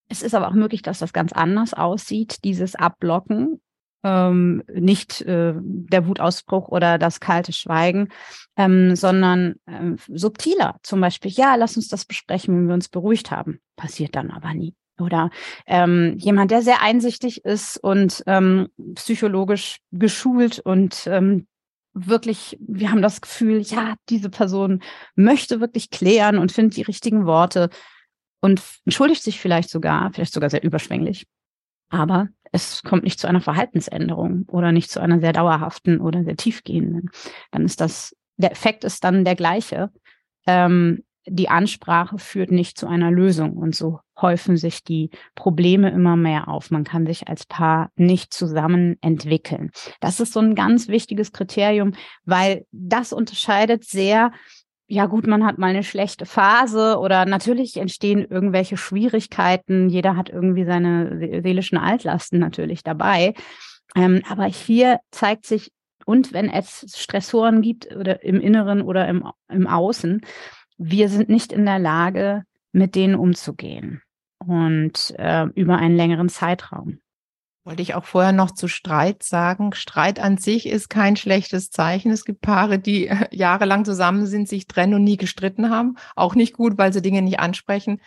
es 0.09 0.23
ist 0.23 0.35
aber 0.35 0.49
auch 0.49 0.55
möglich, 0.55 0.83
dass 0.83 1.01
das 1.01 1.13
ganz 1.13 1.33
anders 1.33 1.75
aussieht, 1.75 2.45
dieses 2.45 2.75
Abblocken 2.77 3.61
ähm, 4.07 4.63
nicht 4.73 5.21
äh, 5.23 5.55
der 5.57 6.07
Wutausbruch 6.07 6.69
oder 6.69 6.97
das 6.97 7.19
kalte 7.19 7.53
Schweigen, 7.53 8.09
ähm, 8.57 8.95
sondern 8.95 9.57
äh, 9.67 9.97
subtiler. 10.09 10.77
Zum 10.85 11.01
Beispiel, 11.01 11.33
ja, 11.33 11.57
lass 11.57 11.77
uns 11.77 11.89
das 11.89 12.05
besprechen, 12.05 12.55
wenn 12.55 12.69
wir 12.69 12.75
uns 12.75 12.89
beruhigt 12.89 13.33
haben. 13.33 13.59
Passiert 13.75 14.15
dann 14.15 14.31
aber 14.31 14.55
nie. 14.55 14.75
Oder 15.01 15.31
ähm, 15.67 16.15
jemand, 16.19 16.53
der 16.53 16.63
sehr 16.63 16.83
einsichtig 16.83 17.45
ist 17.45 17.77
und 17.79 18.23
ähm, 18.27 18.69
psychologisch 18.95 19.79
geschult 19.91 20.61
und 20.61 21.07
ähm, 21.07 21.49
wirklich, 21.93 22.57
wir 22.61 22.91
haben 22.91 23.03
das 23.03 23.21
Gefühl, 23.21 23.61
ja, 23.61 23.95
diese 24.09 24.31
Person 24.31 24.83
möchte 25.17 25.61
wirklich 25.61 25.91
klären 25.91 26.39
und 26.39 26.53
findet 26.53 26.77
die 26.77 26.83
richtigen 26.83 27.27
Worte 27.27 27.71
und 28.41 28.63
entschuldigt 28.85 29.23
sich 29.23 29.41
vielleicht 29.41 29.69
sogar, 29.69 30.13
vielleicht 30.13 30.33
sogar 30.33 30.49
sehr 30.49 30.63
überschwänglich. 30.63 31.27
Aber 31.89 32.29
es 32.53 32.83
kommt 32.83 33.05
nicht 33.05 33.19
zu 33.19 33.27
einer 33.27 33.41
Verhaltensänderung 33.41 34.45
oder 34.49 34.73
nicht 34.73 34.91
zu 34.91 35.01
einer 35.01 35.21
sehr 35.21 35.33
dauerhaften 35.33 36.01
oder 36.01 36.25
sehr 36.25 36.37
tiefgehenden. 36.37 37.11
Dann 37.51 37.65
ist 37.65 37.81
das, 37.81 38.17
der 38.37 38.53
Effekt 38.53 38.85
ist 38.85 39.05
dann 39.05 39.25
der 39.25 39.37
gleiche. 39.37 39.91
Ähm, 40.47 41.05
die 41.29 41.49
Ansprache 41.49 42.19
führt 42.19 42.53
nicht 42.53 42.79
zu 42.79 42.87
einer 42.87 43.11
Lösung 43.11 43.57
und 43.57 43.75
so 43.75 43.99
häufen 44.21 44.57
sich 44.57 44.85
die 44.85 45.11
Probleme 45.35 45.91
immer 45.91 46.17
mehr 46.17 46.49
auf. 46.49 46.71
Man 46.71 46.85
kann 46.85 47.07
sich 47.07 47.29
als 47.29 47.47
Paar 47.47 47.91
nicht 47.97 48.33
zusammen 48.33 48.97
entwickeln. 49.01 49.71
Das 50.01 50.21
ist 50.21 50.33
so 50.33 50.41
ein 50.41 50.55
ganz 50.55 50.89
wichtiges 50.89 51.33
Kriterium, 51.33 51.95
weil 52.25 52.65
das 52.71 53.13
unterscheidet 53.13 53.85
sehr 53.85 54.33
ja 54.89 55.07
gut, 55.07 55.27
man 55.27 55.45
hat 55.45 55.59
mal 55.59 55.69
eine 55.71 55.83
schlechte 55.83 56.27
Phase 56.27 56.99
oder 56.99 57.27
natürlich 57.27 57.77
entstehen 57.77 58.25
irgendwelche 58.25 58.77
Schwierigkeiten. 58.77 59.89
Jeder 59.89 60.17
hat 60.17 60.29
irgendwie 60.29 60.65
seine 60.65 61.43
seelischen 61.43 61.79
Altlasten 61.79 62.39
natürlich 62.39 62.83
dabei. 62.85 63.35
Ähm, 63.97 64.23
aber 64.29 64.45
hier 64.45 65.01
zeigt 65.11 65.47
sich, 65.47 65.73
und 66.05 66.33
wenn 66.33 66.49
es 66.49 66.87
Stressoren 66.97 67.63
gibt 67.63 67.95
oder 67.95 68.23
im 68.23 68.41
Inneren 68.41 68.81
oder 68.81 69.09
im, 69.09 69.25
im 69.49 69.67
Außen, 69.67 70.21
wir 70.79 71.09
sind 71.09 71.29
nicht 71.29 71.53
in 71.53 71.67
der 71.67 71.81
Lage, 71.81 72.45
mit 72.71 72.95
denen 72.95 73.17
umzugehen 73.17 74.03
und 74.39 75.15
äh, 75.19 75.47
über 75.55 75.79
einen 75.79 75.97
längeren 75.97 76.29
Zeitraum. 76.29 77.01
Wollte 77.67 77.83
ich 77.83 77.97
auch 77.97 78.05
vorher 78.05 78.31
noch 78.31 78.53
zu 78.53 78.69
Streit 78.69 79.25
sagen. 79.25 79.73
Streit 79.73 80.21
an 80.21 80.39
sich 80.39 80.67
ist 80.67 80.89
kein 80.89 81.17
schlechtes 81.17 81.71
Zeichen. 81.73 82.13
Es 82.13 82.25
gibt 82.25 82.41
Paare, 82.41 82.79
die 82.79 83.09
äh, 83.09 83.27
jahrelang 83.33 83.85
zusammen 83.85 84.27
sind, 84.27 84.49
sich 84.49 84.69
trennen 84.69 84.95
und 84.95 85.03
nie 85.03 85.17
gestritten 85.17 85.69
haben. 85.69 85.97
Auch 86.15 86.37
nicht 86.37 86.53
gut, 86.53 86.79
weil 86.79 86.93
sie 86.93 87.03
Dinge 87.03 87.23
nicht 87.23 87.41
ansprechen. 87.41 88.01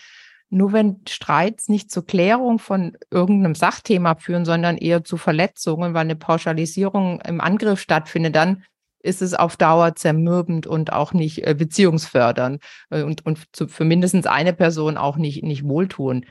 Nur 0.49 0.71
wenn 0.71 1.01
Streits 1.09 1.67
nicht 1.67 1.91
zur 1.91 2.05
Klärung 2.05 2.57
von 2.57 2.97
irgendeinem 3.11 3.53
Sachthema 3.53 4.15
führen, 4.15 4.45
sondern 4.45 4.77
eher 4.77 5.03
zu 5.03 5.17
Verletzungen, 5.17 5.93
weil 5.93 6.03
eine 6.03 6.15
Pauschalisierung 6.15 7.19
im 7.27 7.41
Angriff 7.41 7.81
stattfindet, 7.81 8.37
dann 8.37 8.63
ist 9.03 9.21
es 9.21 9.33
auf 9.33 9.57
Dauer 9.57 9.93
zermürbend 9.93 10.67
und 10.67 10.93
auch 10.93 11.11
nicht 11.11 11.45
äh, 11.45 11.53
beziehungsfördernd 11.53 12.63
äh, 12.91 13.03
und, 13.03 13.25
und 13.25 13.39
für 13.67 13.83
mindestens 13.83 14.25
eine 14.25 14.53
Person 14.53 14.95
auch 14.95 15.17
nicht, 15.17 15.43
nicht 15.43 15.65
wohltun. 15.65 16.25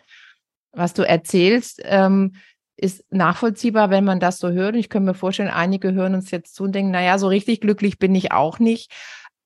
Was 0.73 0.95
du 0.95 1.07
erzählst, 1.07 1.83
ähm, 1.85 2.33
ist 2.79 3.05
nachvollziehbar, 3.11 3.91
wenn 3.91 4.05
man 4.05 4.21
das 4.21 4.39
so 4.39 4.51
hört. 4.51 4.77
Ich 4.77 4.89
kann 4.89 5.05
mir 5.05 5.15
vorstellen, 5.15 5.51
einige 5.51 5.93
hören 5.93 6.15
uns 6.15 6.31
jetzt 6.31 6.55
zu 6.55 6.65
und 6.65 6.73
denken, 6.73 6.93
naja, 6.93 7.19
so 7.19 7.27
richtig 7.27 7.61
glücklich 7.61 7.99
bin 7.99 8.15
ich 8.15 8.31
auch 8.33 8.61
nicht. 8.61 8.93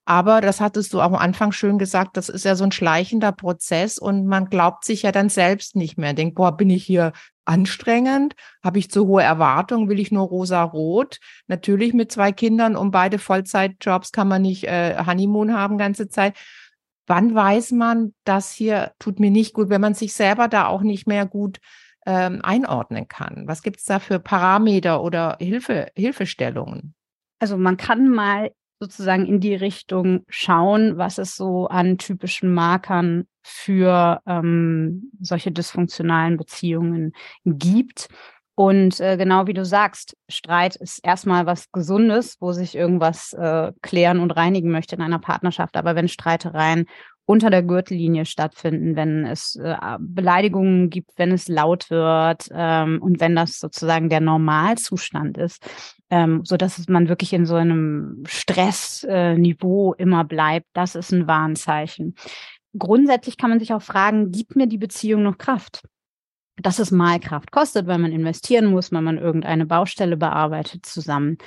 Aber 0.04 0.40
das 0.40 0.60
hattest 0.60 0.92
du 0.92 1.00
auch 1.00 1.06
am 1.06 1.14
Anfang 1.14 1.52
schön 1.52 1.78
gesagt, 1.78 2.16
das 2.16 2.28
ist 2.28 2.44
ja 2.44 2.56
so 2.56 2.64
ein 2.64 2.72
schleichender 2.72 3.32
Prozess 3.32 3.98
und 3.98 4.26
man 4.26 4.46
glaubt 4.46 4.84
sich 4.84 5.02
ja 5.02 5.12
dann 5.12 5.28
selbst 5.28 5.76
nicht 5.76 5.96
mehr. 5.96 6.12
Denkt, 6.12 6.34
boah, 6.34 6.56
bin 6.56 6.70
ich 6.70 6.84
hier 6.84 7.12
anstrengend? 7.44 8.34
Habe 8.62 8.78
ich 8.78 8.90
zu 8.90 9.06
hohe 9.06 9.22
Erwartungen? 9.22 9.88
Will 9.88 10.00
ich 10.00 10.10
nur 10.10 10.26
rosa-rot? 10.26 11.18
Natürlich 11.46 11.94
mit 11.94 12.12
zwei 12.12 12.32
Kindern 12.32 12.76
und 12.76 12.90
beide 12.90 13.18
Vollzeitjobs 13.18 14.12
kann 14.12 14.28
man 14.28 14.42
nicht 14.42 14.64
äh, 14.64 15.02
Honeymoon 15.06 15.54
haben 15.54 15.78
ganze 15.78 16.08
Zeit. 16.08 16.36
Wann 17.06 17.34
weiß 17.34 17.72
man, 17.72 18.12
das 18.24 18.52
hier 18.52 18.92
tut 18.98 19.20
mir 19.20 19.30
nicht 19.30 19.54
gut, 19.54 19.70
wenn 19.70 19.80
man 19.80 19.94
sich 19.94 20.12
selber 20.12 20.48
da 20.48 20.66
auch 20.66 20.82
nicht 20.82 21.06
mehr 21.06 21.26
gut 21.26 21.60
ähm, 22.06 22.40
einordnen 22.42 23.08
kann? 23.08 23.44
Was 23.46 23.62
gibt 23.62 23.78
es 23.78 23.84
da 23.84 23.98
für 23.98 24.18
Parameter 24.18 25.02
oder 25.02 25.36
Hilfe, 25.40 25.88
Hilfestellungen? 25.96 26.94
Also 27.38 27.56
man 27.56 27.76
kann 27.76 28.08
mal 28.08 28.52
sozusagen 28.80 29.26
in 29.26 29.38
die 29.38 29.54
Richtung 29.54 30.24
schauen, 30.28 30.98
was 30.98 31.18
es 31.18 31.36
so 31.36 31.68
an 31.68 31.98
typischen 31.98 32.52
Markern 32.52 33.26
für 33.42 34.20
ähm, 34.26 35.12
solche 35.20 35.52
dysfunktionalen 35.52 36.36
Beziehungen 36.36 37.12
gibt. 37.44 38.08
Und 38.54 39.00
äh, 39.00 39.16
genau 39.16 39.46
wie 39.46 39.54
du 39.54 39.64
sagst, 39.64 40.16
Streit 40.28 40.76
ist 40.76 40.98
erstmal 41.02 41.46
was 41.46 41.70
Gesundes, 41.72 42.36
wo 42.40 42.52
sich 42.52 42.74
irgendwas 42.74 43.32
äh, 43.32 43.72
klären 43.82 44.20
und 44.20 44.30
reinigen 44.32 44.70
möchte 44.70 44.96
in 44.96 45.02
einer 45.02 45.18
Partnerschaft. 45.18 45.76
Aber 45.76 45.94
wenn 45.94 46.08
Streitereien 46.08 46.86
unter 47.24 47.50
der 47.50 47.62
Gürtellinie 47.62 48.24
stattfinden, 48.24 48.96
wenn 48.96 49.24
es 49.24 49.56
äh, 49.56 49.76
Beleidigungen 50.00 50.90
gibt, 50.90 51.10
wenn 51.16 51.32
es 51.32 51.48
laut 51.48 51.88
wird 51.90 52.48
ähm, 52.52 53.00
und 53.00 53.20
wenn 53.20 53.36
das 53.36 53.60
sozusagen 53.60 54.08
der 54.08 54.20
Normalzustand 54.20 55.38
ist, 55.38 55.64
ähm, 56.10 56.44
so 56.44 56.56
dass 56.56 56.88
man 56.88 57.08
wirklich 57.08 57.32
in 57.32 57.46
so 57.46 57.54
einem 57.54 58.24
Stressniveau 58.26 59.94
äh, 59.94 60.02
immer 60.02 60.24
bleibt, 60.24 60.66
das 60.72 60.94
ist 60.94 61.12
ein 61.12 61.28
Warnzeichen. 61.28 62.16
Grundsätzlich 62.76 63.36
kann 63.36 63.50
man 63.50 63.60
sich 63.60 63.72
auch 63.72 63.82
fragen, 63.82 64.32
gibt 64.32 64.56
mir 64.56 64.66
die 64.66 64.78
Beziehung 64.78 65.22
noch 65.22 65.38
Kraft? 65.38 65.82
Dass 66.56 66.78
es 66.78 66.90
mal 66.90 67.18
Kraft 67.18 67.50
kostet, 67.50 67.86
weil 67.86 67.98
man 67.98 68.12
investieren 68.12 68.66
muss, 68.66 68.92
weil 68.92 69.00
man 69.00 69.16
irgendeine 69.16 69.64
Baustelle 69.64 70.16
bearbeitet 70.16 70.84
zusammen 70.84 71.38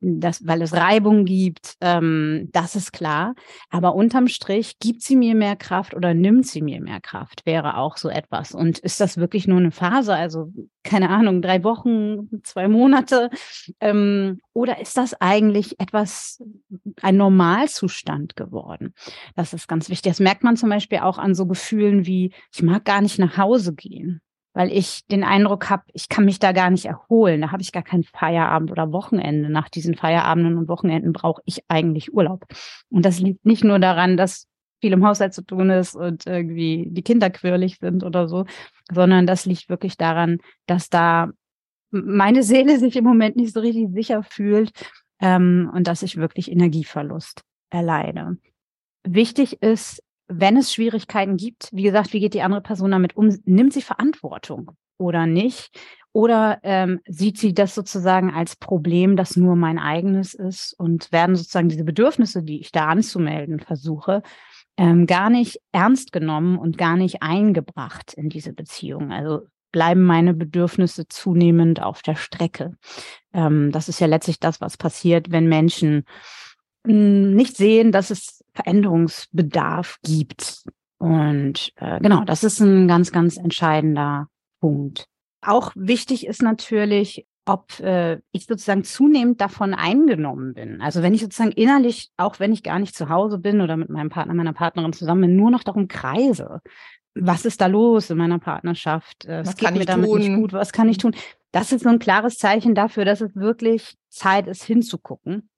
das, 0.00 0.46
weil 0.46 0.62
es 0.62 0.72
Reibung 0.72 1.24
gibt, 1.24 1.76
ähm, 1.80 2.48
das 2.52 2.76
ist 2.76 2.92
klar. 2.92 3.34
Aber 3.70 3.94
unterm 3.94 4.28
Strich, 4.28 4.78
gibt 4.78 5.02
sie 5.02 5.16
mir 5.16 5.34
mehr 5.34 5.56
Kraft 5.56 5.94
oder 5.94 6.14
nimmt 6.14 6.46
sie 6.46 6.62
mir 6.62 6.80
mehr 6.80 7.00
Kraft, 7.00 7.46
wäre 7.46 7.76
auch 7.76 7.96
so 7.96 8.08
etwas. 8.08 8.52
Und 8.52 8.78
ist 8.78 9.00
das 9.00 9.16
wirklich 9.16 9.46
nur 9.46 9.58
eine 9.58 9.70
Phase, 9.70 10.14
also 10.14 10.52
keine 10.82 11.10
Ahnung, 11.10 11.42
drei 11.42 11.64
Wochen, 11.64 12.42
zwei 12.42 12.68
Monate? 12.68 13.30
Ähm, 13.80 14.40
oder 14.52 14.80
ist 14.80 14.96
das 14.96 15.14
eigentlich 15.20 15.80
etwas, 15.80 16.42
ein 17.00 17.16
Normalzustand 17.16 18.36
geworden? 18.36 18.94
Das 19.36 19.52
ist 19.52 19.68
ganz 19.68 19.88
wichtig. 19.88 20.12
Das 20.12 20.20
merkt 20.20 20.44
man 20.44 20.56
zum 20.56 20.68
Beispiel 20.68 20.98
auch 20.98 21.18
an 21.18 21.34
so 21.34 21.46
Gefühlen 21.46 22.06
wie, 22.06 22.32
ich 22.52 22.62
mag 22.62 22.84
gar 22.84 23.00
nicht 23.00 23.18
nach 23.18 23.38
Hause 23.38 23.74
gehen 23.74 24.20
weil 24.54 24.72
ich 24.72 25.04
den 25.06 25.24
Eindruck 25.24 25.68
habe, 25.68 25.82
ich 25.92 26.08
kann 26.08 26.24
mich 26.24 26.38
da 26.38 26.52
gar 26.52 26.70
nicht 26.70 26.86
erholen. 26.86 27.42
Da 27.42 27.50
habe 27.50 27.60
ich 27.60 27.72
gar 27.72 27.82
keinen 27.82 28.04
Feierabend 28.04 28.70
oder 28.70 28.92
Wochenende. 28.92 29.50
Nach 29.50 29.68
diesen 29.68 29.96
Feierabenden 29.96 30.56
und 30.56 30.68
Wochenenden 30.68 31.12
brauche 31.12 31.42
ich 31.44 31.62
eigentlich 31.68 32.14
Urlaub. 32.14 32.46
Und 32.88 33.04
das 33.04 33.18
liegt 33.18 33.44
nicht 33.44 33.64
nur 33.64 33.80
daran, 33.80 34.16
dass 34.16 34.46
viel 34.80 34.92
im 34.92 35.04
Haushalt 35.04 35.34
zu 35.34 35.42
tun 35.42 35.70
ist 35.70 35.96
und 35.96 36.26
irgendwie 36.26 36.86
die 36.88 37.02
Kinder 37.02 37.30
quirlig 37.30 37.78
sind 37.80 38.04
oder 38.04 38.28
so, 38.28 38.44
sondern 38.92 39.26
das 39.26 39.44
liegt 39.44 39.68
wirklich 39.68 39.96
daran, 39.96 40.38
dass 40.66 40.88
da 40.88 41.30
meine 41.90 42.42
Seele 42.42 42.78
sich 42.78 42.96
im 42.96 43.04
Moment 43.04 43.36
nicht 43.36 43.52
so 43.52 43.60
richtig 43.60 43.88
sicher 43.92 44.22
fühlt 44.22 44.70
ähm, 45.20 45.70
und 45.74 45.88
dass 45.88 46.02
ich 46.02 46.16
wirklich 46.16 46.50
Energieverlust 46.50 47.42
erleide. 47.70 48.36
Wichtig 49.02 49.62
ist, 49.62 50.02
wenn 50.40 50.56
es 50.56 50.72
Schwierigkeiten 50.72 51.36
gibt, 51.36 51.68
wie 51.72 51.82
gesagt, 51.82 52.12
wie 52.12 52.20
geht 52.20 52.34
die 52.34 52.42
andere 52.42 52.60
Person 52.60 52.90
damit 52.90 53.16
um? 53.16 53.36
Nimmt 53.44 53.72
sie 53.72 53.82
Verantwortung 53.82 54.72
oder 54.98 55.26
nicht? 55.26 55.70
Oder 56.12 56.60
ähm, 56.62 57.00
sieht 57.08 57.38
sie 57.38 57.54
das 57.54 57.74
sozusagen 57.74 58.32
als 58.32 58.54
Problem, 58.54 59.16
das 59.16 59.36
nur 59.36 59.56
mein 59.56 59.80
eigenes 59.80 60.32
ist 60.32 60.72
und 60.78 61.10
werden 61.10 61.34
sozusagen 61.34 61.68
diese 61.68 61.84
Bedürfnisse, 61.84 62.44
die 62.44 62.60
ich 62.60 62.70
da 62.70 62.86
anzumelden 62.86 63.58
versuche, 63.58 64.22
ähm, 64.76 65.06
gar 65.06 65.28
nicht 65.28 65.60
ernst 65.72 66.12
genommen 66.12 66.56
und 66.56 66.78
gar 66.78 66.96
nicht 66.96 67.22
eingebracht 67.22 68.14
in 68.14 68.28
diese 68.28 68.52
Beziehung? 68.52 69.10
Also 69.10 69.48
bleiben 69.72 70.04
meine 70.04 70.34
Bedürfnisse 70.34 71.08
zunehmend 71.08 71.82
auf 71.82 72.02
der 72.02 72.14
Strecke. 72.14 72.76
Ähm, 73.32 73.72
das 73.72 73.88
ist 73.88 73.98
ja 73.98 74.06
letztlich 74.06 74.38
das, 74.38 74.60
was 74.60 74.76
passiert, 74.76 75.32
wenn 75.32 75.48
Menschen 75.48 76.04
nicht 76.86 77.56
sehen, 77.56 77.90
dass 77.90 78.10
es 78.10 78.43
Veränderungsbedarf 78.54 79.98
gibt. 80.02 80.64
Und 80.98 81.72
äh, 81.76 82.00
genau, 82.00 82.24
das 82.24 82.44
ist 82.44 82.60
ein 82.60 82.88
ganz, 82.88 83.12
ganz 83.12 83.36
entscheidender 83.36 84.28
Punkt. 84.60 85.06
Auch 85.42 85.72
wichtig 85.74 86.26
ist 86.26 86.42
natürlich, 86.42 87.26
ob 87.44 87.78
äh, 87.80 88.20
ich 88.32 88.46
sozusagen 88.46 88.84
zunehmend 88.84 89.40
davon 89.40 89.74
eingenommen 89.74 90.54
bin. 90.54 90.80
Also 90.80 91.02
wenn 91.02 91.12
ich 91.12 91.20
sozusagen 91.20 91.52
innerlich, 91.52 92.10
auch 92.16 92.40
wenn 92.40 92.52
ich 92.52 92.62
gar 92.62 92.78
nicht 92.78 92.94
zu 92.94 93.10
Hause 93.10 93.38
bin 93.38 93.60
oder 93.60 93.76
mit 93.76 93.90
meinem 93.90 94.08
Partner, 94.08 94.32
meiner 94.32 94.54
Partnerin 94.54 94.94
zusammen 94.94 95.22
bin, 95.22 95.36
nur 95.36 95.50
noch 95.50 95.62
darum 95.62 95.88
kreise. 95.88 96.60
Was 97.14 97.44
ist 97.44 97.60
da 97.60 97.66
los 97.66 98.10
in 98.10 98.16
meiner 98.16 98.38
Partnerschaft? 98.38 99.26
Äh, 99.26 99.44
was 99.44 99.56
geht 99.56 99.72
mir 99.72 99.84
damit 99.84 100.08
tun? 100.08 100.18
nicht 100.20 100.34
gut? 100.36 100.52
Was 100.52 100.72
kann 100.72 100.88
ich 100.88 100.98
tun? 100.98 101.14
Das 101.52 101.70
ist 101.70 101.82
so 101.82 101.90
ein 101.90 101.98
klares 101.98 102.38
Zeichen 102.38 102.74
dafür, 102.74 103.04
dass 103.04 103.20
es 103.20 103.36
wirklich 103.36 103.94
Zeit 104.08 104.46
ist, 104.46 104.64
hinzugucken 104.64 105.50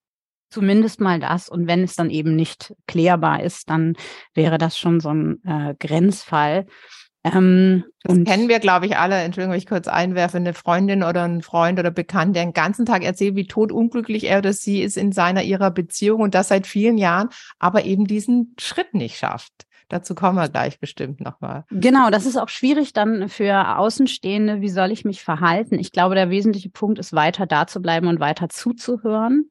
zumindest 0.57 1.03
mal 1.03 1.21
das. 1.21 1.51
Und 1.51 1.67
wenn 1.67 1.83
es 1.83 1.97
dann 1.97 2.09
eben 2.09 2.35
nicht 2.35 2.75
klärbar 2.87 3.43
ist, 3.43 3.69
dann 3.69 3.93
wäre 4.33 4.57
das 4.57 4.79
schon 4.79 5.01
so 5.01 5.11
ein 5.11 5.43
äh, 5.45 5.75
Grenzfall. 5.79 6.65
Ähm, 7.25 7.85
das 8.05 8.25
kennen 8.25 8.49
wir, 8.49 8.59
glaube 8.59 8.87
ich, 8.87 8.97
alle. 8.97 9.17
Entschuldigung, 9.17 9.53
wenn 9.53 9.59
ich 9.59 9.67
kurz 9.67 9.87
einwerfe, 9.87 10.39
eine 10.39 10.55
Freundin 10.55 11.03
oder 11.03 11.25
ein 11.25 11.43
Freund 11.43 11.79
oder 11.79 11.91
Bekannt, 11.91 12.37
der 12.37 12.47
den 12.47 12.55
ganzen 12.55 12.87
Tag 12.87 13.05
erzählt, 13.05 13.37
wie 13.37 13.47
totunglücklich 13.47 14.25
er 14.25 14.39
oder 14.39 14.55
sie 14.55 14.81
ist 14.81 14.97
in 14.97 15.13
seiner 15.13 15.43
ihrer 15.43 15.71
Beziehung 15.71 16.23
und 16.23 16.35
das 16.35 16.49
seit 16.49 16.67
vielen 16.67 16.97
Jahren, 16.97 17.29
aber 17.59 17.85
eben 17.85 18.07
diesen 18.07 18.55
Schritt 18.59 18.95
nicht 18.95 19.19
schafft. 19.19 19.53
Dazu 19.91 20.15
kommen 20.15 20.37
wir 20.37 20.49
gleich 20.49 20.81
bestimmt 20.81 21.21
nochmal. 21.21 21.65
Genau, 21.71 22.09
das 22.09 22.25
ist 22.25 22.39
auch 22.39 22.49
schwierig 22.49 22.95
dann 22.95 23.29
für 23.29 23.77
Außenstehende. 23.77 24.63
Wie 24.63 24.71
soll 24.71 24.91
ich 24.91 25.05
mich 25.05 25.23
verhalten? 25.23 25.79
Ich 25.79 25.93
glaube, 25.93 26.15
der 26.15 26.31
wesentliche 26.31 26.71
Punkt 26.71 26.99
ist, 26.99 27.13
weiter 27.13 27.47
da 27.47 27.67
zu 27.67 27.83
bleiben 27.83 28.09
und 28.09 28.21
weiter 28.21 28.49
zuzuhören 28.49 29.51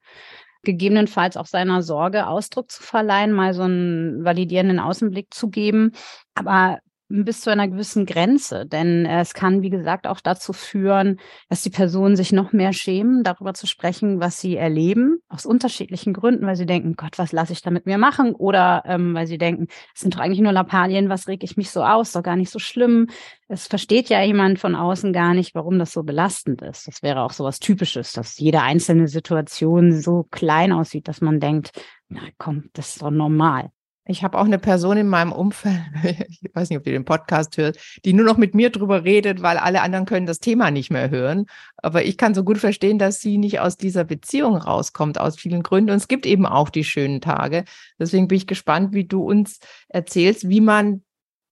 gegebenenfalls 0.66 1.38
auch 1.38 1.46
seiner 1.46 1.82
Sorge 1.82 2.28
Ausdruck 2.28 2.72
zu 2.72 2.84
verleihen, 2.84 3.32
mal 3.32 3.54
so 3.54 3.64
einen 3.64 4.24
validierenden 4.26 4.80
Außenblick 4.80 5.34
zu 5.34 5.50
geben. 5.50 5.92
Aber 6.34 6.80
bis 7.08 7.42
zu 7.42 7.52
einer 7.52 7.68
gewissen 7.68 8.06
Grenze, 8.06 8.66
denn 8.66 9.06
es 9.06 9.34
kann, 9.34 9.62
wie 9.62 9.70
gesagt, 9.70 10.08
auch 10.08 10.20
dazu 10.20 10.54
führen, 10.54 11.20
dass 11.50 11.62
die 11.62 11.70
Personen 11.70 12.16
sich 12.16 12.32
noch 12.32 12.52
mehr 12.52 12.74
schämen, 12.74 13.24
darüber 13.24 13.54
zu 13.54 13.68
sprechen, 13.68 14.20
was 14.20 14.42
sie 14.42 14.56
erleben, 14.56 15.20
aus 15.30 15.46
unterschiedlichen 15.46 16.14
Gründen, 16.14 16.48
weil 16.48 16.56
sie 16.56 16.66
denken, 16.66 16.96
Gott, 16.96 17.20
was 17.20 17.32
lasse 17.32 17.54
ich 17.54 17.62
da 17.62 17.70
mit 17.70 17.86
mir 17.86 18.00
machen? 18.00 18.34
Oder 18.34 18.84
ähm, 18.86 19.14
weil 19.14 19.28
sie 19.28 19.38
denken, 19.38 19.68
es 19.94 20.02
sind 20.02 20.16
doch 20.16 20.20
eigentlich 20.20 20.40
nur 20.40 20.52
Lappalien, 20.52 21.08
was 21.10 21.28
reg 21.28 21.44
ich 21.44 21.58
mich 21.58 21.70
so 21.70 21.84
aus, 21.84 22.12
doch 22.12 22.24
gar 22.24 22.36
nicht 22.36 22.50
so 22.50 22.58
schlimm. 22.60 23.08
Es 23.48 23.68
versteht 23.68 24.10
ja 24.10 24.24
jemand 24.24 24.58
von 24.58 24.76
außen 24.76 25.14
gar 25.14 25.36
nicht, 25.36 25.54
warum 25.54 25.78
das 25.78 25.92
so 25.94 26.02
belastend 26.02 26.64
ist. 26.64 26.88
Das 26.88 27.04
wäre 27.04 27.22
auch 27.22 27.32
so 27.32 27.44
was 27.44 27.60
Typisches, 27.60 28.14
dass 28.14 28.40
jede 28.40 28.62
einzelne 28.62 29.08
Situation 29.08 29.92
so 30.02 30.26
klein 30.32 30.72
aussieht, 30.72 31.08
dass 31.08 31.22
man 31.22 31.40
denkt, 31.40 31.72
na 32.10 32.22
komm, 32.40 32.70
das 32.74 32.90
ist 32.90 33.02
doch 33.04 33.12
normal. 33.12 33.70
Ich 34.08 34.24
habe 34.24 34.38
auch 34.38 34.46
eine 34.46 34.60
Person 34.60 34.98
in 34.98 35.08
meinem 35.08 35.32
Umfeld, 35.32 35.82
ich 36.30 36.52
weiß 36.54 36.70
nicht, 36.70 36.78
ob 36.78 36.84
die 36.84 36.92
den 36.92 37.06
Podcast 37.06 37.58
hört, 37.58 37.78
die 38.06 38.14
nur 38.14 38.26
noch 38.26 38.38
mit 38.38 38.54
mir 38.54 38.70
drüber 38.70 39.04
redet, 39.04 39.42
weil 39.42 39.58
alle 39.58 39.82
anderen 39.82 40.06
können 40.06 40.28
das 40.28 40.40
Thema 40.40 40.70
nicht 40.70 40.92
mehr 40.92 41.10
hören. 41.10 41.48
Aber 41.78 42.06
ich 42.06 42.18
kann 42.18 42.36
so 42.36 42.44
gut 42.44 42.60
verstehen, 42.60 43.00
dass 43.00 43.20
sie 43.20 43.38
nicht 43.38 43.60
aus 43.60 43.78
dieser 43.78 44.04
Beziehung 44.04 44.58
rauskommt, 44.58 45.20
aus 45.20 45.38
vielen 45.38 45.64
Gründen. 45.64 45.90
Und 45.90 45.98
es 45.98 46.08
gibt 46.08 46.26
eben 46.26 46.46
auch 46.46 46.70
die 46.70 46.84
schönen 46.84 47.20
Tage. 47.20 47.66
Deswegen 48.00 48.28
bin 48.28 48.38
ich 48.38 48.48
gespannt, 48.48 48.94
wie 48.94 49.06
du 49.06 49.24
uns 49.24 49.60
erzählst, 49.90 50.48
wie 50.50 50.62
man 50.62 51.04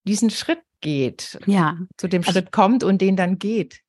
diesen 0.05 0.29
Schritt 0.29 0.62
geht, 0.81 1.39
ja. 1.48 1.77
zu 1.98 2.07
dem 2.07 2.22
also, 2.22 2.33
Schritt 2.33 2.51
kommt 2.51 2.83
und 2.83 3.01
den 3.01 3.15
dann 3.15 3.39
geht. 3.39 3.79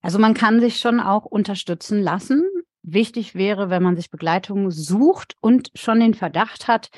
Also 0.00 0.18
man 0.18 0.34
kann 0.34 0.60
sich 0.60 0.78
schon 0.78 1.00
auch 1.00 1.24
unterstützen 1.24 2.00
lassen. 2.00 2.44
Wichtig 2.84 3.34
wäre, 3.34 3.70
wenn 3.70 3.82
man 3.82 3.96
sich 3.96 4.10
Begleitung 4.10 4.70
sucht 4.70 5.36
und 5.40 5.70
schon 5.74 6.00
den 6.00 6.14
Verdacht 6.14 6.68
hat, 6.68 6.90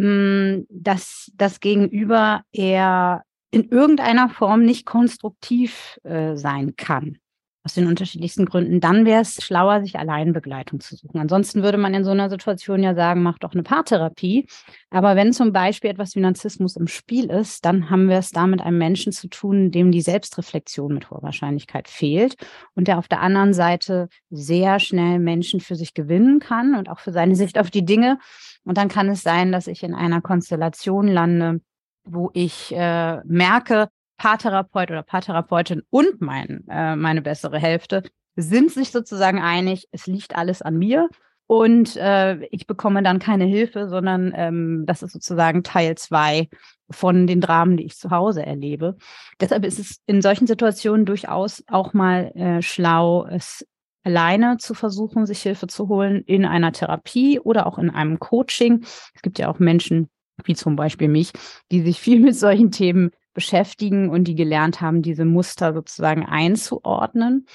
hm, 0.00 0.66
dass 0.70 1.30
das 1.34 1.60
Gegenüber 1.60 2.42
eher 2.52 3.22
in 3.50 3.68
irgendeiner 3.68 4.30
Form 4.30 4.62
nicht 4.62 4.86
konstruktiv 4.86 5.98
äh, 6.04 6.36
sein 6.36 6.76
kann. 6.76 7.18
Aus 7.62 7.74
den 7.74 7.86
unterschiedlichsten 7.86 8.46
Gründen. 8.46 8.80
Dann 8.80 9.04
wäre 9.04 9.20
es 9.20 9.42
schlauer, 9.44 9.82
sich 9.82 9.98
allein 9.98 10.32
Begleitung 10.32 10.80
zu 10.80 10.96
suchen. 10.96 11.20
Ansonsten 11.20 11.62
würde 11.62 11.76
man 11.76 11.92
in 11.92 12.04
so 12.04 12.10
einer 12.10 12.30
Situation 12.30 12.82
ja 12.82 12.94
sagen, 12.94 13.22
mach 13.22 13.38
doch 13.38 13.52
eine 13.52 13.62
Paartherapie. 13.62 14.46
Aber 14.88 15.14
wenn 15.14 15.34
zum 15.34 15.52
Beispiel 15.52 15.90
etwas 15.90 16.14
wie 16.14 16.20
Narzissmus 16.20 16.76
im 16.76 16.86
Spiel 16.86 17.28
ist, 17.30 17.66
dann 17.66 17.90
haben 17.90 18.08
wir 18.08 18.16
es 18.16 18.30
da 18.30 18.46
mit 18.46 18.62
einem 18.62 18.78
Menschen 18.78 19.12
zu 19.12 19.28
tun, 19.28 19.70
dem 19.70 19.92
die 19.92 20.00
Selbstreflexion 20.00 20.94
mit 20.94 21.10
hoher 21.10 21.22
Wahrscheinlichkeit 21.22 21.88
fehlt 21.88 22.36
und 22.74 22.88
der 22.88 22.96
auf 22.96 23.08
der 23.08 23.20
anderen 23.20 23.52
Seite 23.52 24.08
sehr 24.30 24.80
schnell 24.80 25.18
Menschen 25.18 25.60
für 25.60 25.76
sich 25.76 25.92
gewinnen 25.92 26.40
kann 26.40 26.74
und 26.74 26.88
auch 26.88 27.00
für 27.00 27.12
seine 27.12 27.36
Sicht 27.36 27.58
auf 27.58 27.70
die 27.70 27.84
Dinge 27.84 28.18
und 28.64 28.78
dann 28.78 28.88
kann 28.88 29.08
es 29.08 29.22
sein, 29.22 29.52
dass 29.52 29.66
ich 29.66 29.82
in 29.82 29.94
einer 29.94 30.20
Konstellation 30.20 31.08
lande, 31.08 31.60
wo 32.04 32.30
ich 32.34 32.74
äh, 32.74 33.20
merke, 33.24 33.88
Paartherapeut 34.20 34.90
oder 34.90 35.02
Paartherapeutin 35.02 35.82
und 35.88 36.20
mein, 36.20 36.66
äh, 36.68 36.94
meine 36.94 37.22
bessere 37.22 37.58
Hälfte 37.58 38.02
sind 38.36 38.70
sich 38.70 38.90
sozusagen 38.90 39.40
einig, 39.40 39.88
es 39.92 40.06
liegt 40.06 40.36
alles 40.36 40.60
an 40.60 40.76
mir 40.76 41.08
und 41.46 41.96
äh, 41.96 42.44
ich 42.50 42.66
bekomme 42.66 43.02
dann 43.02 43.18
keine 43.18 43.46
Hilfe, 43.46 43.88
sondern 43.88 44.34
ähm, 44.36 44.84
das 44.84 45.02
ist 45.02 45.12
sozusagen 45.12 45.62
Teil 45.62 45.96
zwei 45.96 46.50
von 46.90 47.26
den 47.26 47.40
Dramen, 47.40 47.78
die 47.78 47.86
ich 47.86 47.96
zu 47.96 48.10
Hause 48.10 48.44
erlebe. 48.44 48.98
Deshalb 49.40 49.64
ist 49.64 49.78
es 49.78 50.02
in 50.04 50.20
solchen 50.20 50.46
Situationen 50.46 51.06
durchaus 51.06 51.64
auch 51.68 51.94
mal 51.94 52.30
äh, 52.34 52.60
schlau, 52.60 53.24
es 53.24 53.66
alleine 54.04 54.58
zu 54.58 54.74
versuchen, 54.74 55.24
sich 55.24 55.40
Hilfe 55.40 55.66
zu 55.66 55.88
holen 55.88 56.22
in 56.26 56.44
einer 56.44 56.72
Therapie 56.72 57.40
oder 57.40 57.66
auch 57.66 57.78
in 57.78 57.88
einem 57.88 58.18
Coaching. 58.18 58.84
Es 59.14 59.22
gibt 59.22 59.38
ja 59.38 59.48
auch 59.48 59.60
Menschen, 59.60 60.10
wie 60.44 60.54
zum 60.54 60.76
Beispiel 60.76 61.08
mich, 61.08 61.32
die 61.72 61.80
sich 61.80 61.98
viel 61.98 62.20
mit 62.20 62.36
solchen 62.36 62.70
Themen 62.70 63.12
beschäftigen 63.32 64.10
und 64.10 64.24
die 64.24 64.34
gelernt 64.34 64.80
haben, 64.80 65.02
diese 65.02 65.24
Muster 65.24 65.72
sozusagen 65.72 66.26
einzuordnen. 66.26 67.46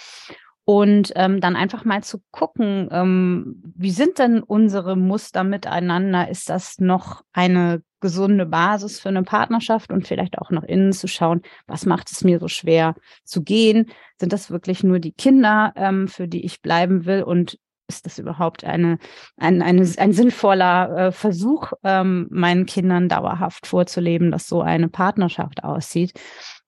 Und 0.67 1.13
ähm, 1.15 1.41
dann 1.41 1.55
einfach 1.55 1.85
mal 1.85 2.03
zu 2.03 2.23
gucken, 2.31 2.89
ähm, 2.91 3.61
wie 3.75 3.91
sind 3.91 4.17
denn 4.17 4.41
unsere 4.41 4.95
Muster 4.95 5.43
miteinander? 5.43 6.27
Ist 6.27 6.49
das 6.49 6.79
noch 6.79 7.21
eine 7.33 7.83
gesunde 7.99 8.47
Basis 8.47 8.99
für 8.99 9.09
eine 9.09 9.21
Partnerschaft 9.21 9.91
und 9.91 10.07
vielleicht 10.07 10.39
auch 10.39 10.49
nach 10.49 10.63
innen 10.63 10.91
zu 10.91 11.07
schauen, 11.07 11.43
was 11.67 11.85
macht 11.85 12.11
es 12.11 12.23
mir 12.23 12.39
so 12.39 12.47
schwer 12.47 12.95
zu 13.23 13.43
gehen? 13.43 13.91
Sind 14.19 14.33
das 14.33 14.49
wirklich 14.49 14.83
nur 14.83 14.99
die 14.99 15.11
Kinder, 15.11 15.71
ähm, 15.75 16.07
für 16.07 16.27
die 16.27 16.43
ich 16.43 16.63
bleiben 16.63 17.05
will? 17.05 17.21
Und 17.21 17.59
ist 17.87 18.05
das 18.05 18.19
überhaupt 18.19 18.63
eine, 18.63 18.97
ein, 19.37 19.61
eine, 19.61 19.87
ein 19.97 20.13
sinnvoller 20.13 20.97
äh, 20.97 21.11
Versuch, 21.11 21.73
ähm, 21.83 22.27
meinen 22.31 22.65
Kindern 22.65 23.09
dauerhaft 23.09 23.67
vorzuleben, 23.67 24.31
dass 24.31 24.47
so 24.47 24.61
eine 24.61 24.89
Partnerschaft 24.89 25.63
aussieht? 25.63 26.13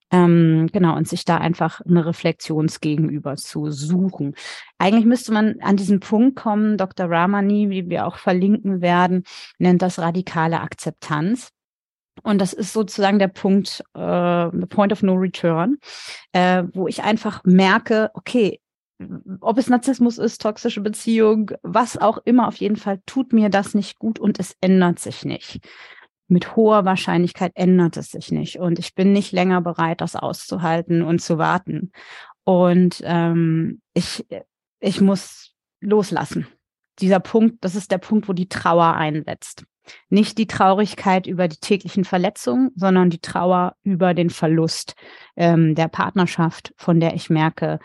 Ähm, 0.09 0.69
genau, 0.71 0.95
und 0.95 1.07
sich 1.07 1.25
da 1.25 1.37
einfach 1.37 1.81
eine 1.81 2.05
Reflexionsgegenüber 2.05 3.35
zu 3.35 3.71
suchen. 3.71 4.35
Eigentlich 4.77 5.05
müsste 5.05 5.33
man 5.33 5.59
an 5.61 5.75
diesen 5.75 5.99
Punkt 5.99 6.37
kommen, 6.37 6.77
Dr. 6.77 7.09
Ramani, 7.09 7.69
wie 7.69 7.89
wir 7.89 8.07
auch 8.07 8.17
verlinken 8.17 8.81
werden, 8.81 9.23
nennt 9.57 9.81
das 9.81 9.99
radikale 9.99 10.61
Akzeptanz. 10.61 11.49
Und 12.23 12.39
das 12.39 12.53
ist 12.53 12.73
sozusagen 12.73 13.19
der 13.19 13.27
Punkt, 13.27 13.83
äh, 13.95 14.49
the 14.51 14.65
point 14.67 14.93
of 14.93 15.03
no 15.03 15.13
return, 15.13 15.77
äh, 16.31 16.63
wo 16.73 16.87
ich 16.87 17.03
einfach 17.03 17.43
merke, 17.43 18.09
okay, 18.13 18.59
ob 19.41 19.57
es 19.57 19.69
Narzissmus 19.69 20.17
ist, 20.17 20.41
toxische 20.41 20.81
Beziehung, 20.81 21.51
was 21.61 21.97
auch 21.97 22.17
immer, 22.25 22.47
auf 22.47 22.55
jeden 22.55 22.77
Fall 22.77 22.99
tut 23.05 23.31
mir 23.31 23.49
das 23.49 23.73
nicht 23.73 23.99
gut 23.99 24.19
und 24.19 24.39
es 24.39 24.55
ändert 24.61 24.99
sich 24.99 25.23
nicht 25.23 25.59
mit 26.27 26.55
hoher 26.55 26.85
Wahrscheinlichkeit 26.85 27.53
ändert 27.55 27.97
es 27.97 28.11
sich 28.11 28.31
nicht. 28.31 28.59
Und 28.59 28.79
ich 28.79 28.95
bin 28.95 29.13
nicht 29.13 29.31
länger 29.31 29.61
bereit, 29.61 30.01
das 30.01 30.15
auszuhalten 30.15 31.01
und 31.01 31.21
zu 31.21 31.37
warten. 31.37 31.91
Und 32.43 33.01
ähm, 33.03 33.81
ich, 33.93 34.25
ich 34.79 35.01
muss 35.01 35.53
loslassen. 35.79 36.47
Dieser 36.99 37.19
Punkt, 37.19 37.63
das 37.63 37.75
ist 37.75 37.91
der 37.91 37.99
Punkt, 37.99 38.27
wo 38.27 38.33
die 38.33 38.49
Trauer 38.49 38.95
einsetzt. 38.95 39.65
Nicht 40.09 40.37
die 40.37 40.47
Traurigkeit 40.47 41.27
über 41.27 41.47
die 41.47 41.59
täglichen 41.59 42.03
Verletzungen, 42.03 42.71
sondern 42.75 43.09
die 43.09 43.21
Trauer 43.21 43.75
über 43.83 44.13
den 44.13 44.29
Verlust 44.29 44.95
ähm, 45.37 45.75
der 45.75 45.87
Partnerschaft, 45.87 46.73
von 46.77 46.99
der 46.99 47.13
ich 47.13 47.29
merke, 47.29 47.79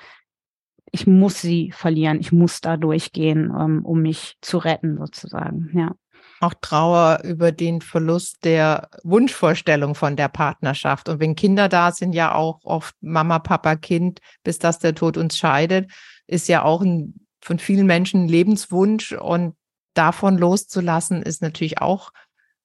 ich 0.92 1.06
muss 1.06 1.40
sie 1.40 1.72
verlieren, 1.72 2.20
ich 2.20 2.32
muss 2.32 2.60
da 2.60 2.76
durchgehen, 2.76 3.52
ähm, 3.58 3.84
um 3.84 4.02
mich 4.02 4.36
zu 4.40 4.58
retten, 4.58 4.98
sozusagen. 4.98 5.70
Ja 5.74 5.94
auch 6.42 6.54
Trauer 6.60 7.20
über 7.24 7.52
den 7.52 7.80
Verlust 7.80 8.44
der 8.44 8.88
Wunschvorstellung 9.04 9.94
von 9.94 10.16
der 10.16 10.28
Partnerschaft. 10.28 11.08
Und 11.08 11.20
wenn 11.20 11.36
Kinder 11.36 11.68
da 11.68 11.92
sind, 11.92 12.14
ja 12.14 12.34
auch 12.34 12.60
oft 12.64 12.94
Mama, 13.00 13.38
Papa, 13.38 13.76
Kind, 13.76 14.20
bis 14.42 14.58
dass 14.58 14.78
der 14.80 14.94
Tod 14.94 15.16
uns 15.16 15.38
scheidet, 15.38 15.90
ist 16.26 16.48
ja 16.48 16.64
auch 16.64 16.82
ein, 16.82 17.26
von 17.40 17.58
vielen 17.58 17.86
Menschen 17.86 18.24
ein 18.24 18.28
Lebenswunsch. 18.28 19.12
Und 19.12 19.54
davon 19.94 20.36
loszulassen, 20.36 21.22
ist 21.22 21.42
natürlich 21.42 21.80
auch 21.80 22.10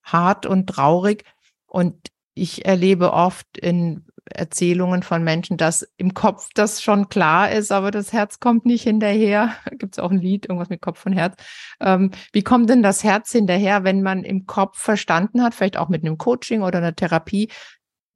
hart 0.02 0.46
und 0.46 0.68
traurig. 0.68 1.24
Und 1.68 2.08
ich 2.34 2.66
erlebe 2.66 3.14
oft 3.14 3.58
in 3.58 4.07
Erzählungen 4.32 5.04
von 5.04 5.24
Menschen, 5.24 5.58
dass 5.58 5.88
im 5.98 6.14
Kopf 6.14 6.50
das 6.54 6.82
schon 6.82 7.10
klar 7.10 7.52
ist, 7.52 7.72
aber 7.72 7.92
das 7.92 8.14
Herz 8.14 8.40
kommt 8.40 8.66
nicht 8.66 8.84
hinterher. 8.84 9.54
Gibt 9.78 9.96
es 9.96 10.00
auch 10.00 10.12
ein 10.12 10.20
Lied, 10.20 10.46
irgendwas 10.46 10.70
mit 10.70 10.82
Kopf 10.82 11.06
und 11.06 11.14
Herz. 11.14 11.36
Ähm, 11.80 12.12
wie 12.34 12.44
kommt 12.44 12.70
denn 12.70 12.84
das 12.84 13.04
Herz 13.04 13.32
hinterher, 13.32 13.84
wenn 13.84 14.02
man 14.02 14.24
im 14.24 14.46
Kopf 14.46 14.80
verstanden 14.80 15.44
hat, 15.44 15.56
vielleicht 15.56 15.78
auch 15.78 15.90
mit 15.90 16.04
einem 16.04 16.18
Coaching 16.18 16.62
oder 16.62 16.80
einer 16.80 16.96
Therapie, 16.96 17.50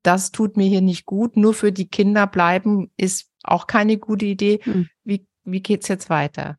das 0.03 0.31
tut 0.31 0.57
mir 0.57 0.67
hier 0.67 0.81
nicht 0.81 1.05
gut, 1.05 1.37
nur 1.37 1.53
für 1.53 1.71
die 1.71 1.87
Kinder 1.87 2.27
bleiben 2.27 2.91
ist 2.97 3.29
auch 3.43 3.67
keine 3.67 3.97
gute 3.97 4.25
Idee. 4.25 4.59
Hm. 4.63 4.87
Wie, 5.03 5.27
wie 5.43 5.61
geht's 5.61 5.87
jetzt 5.87 6.09
weiter? 6.09 6.57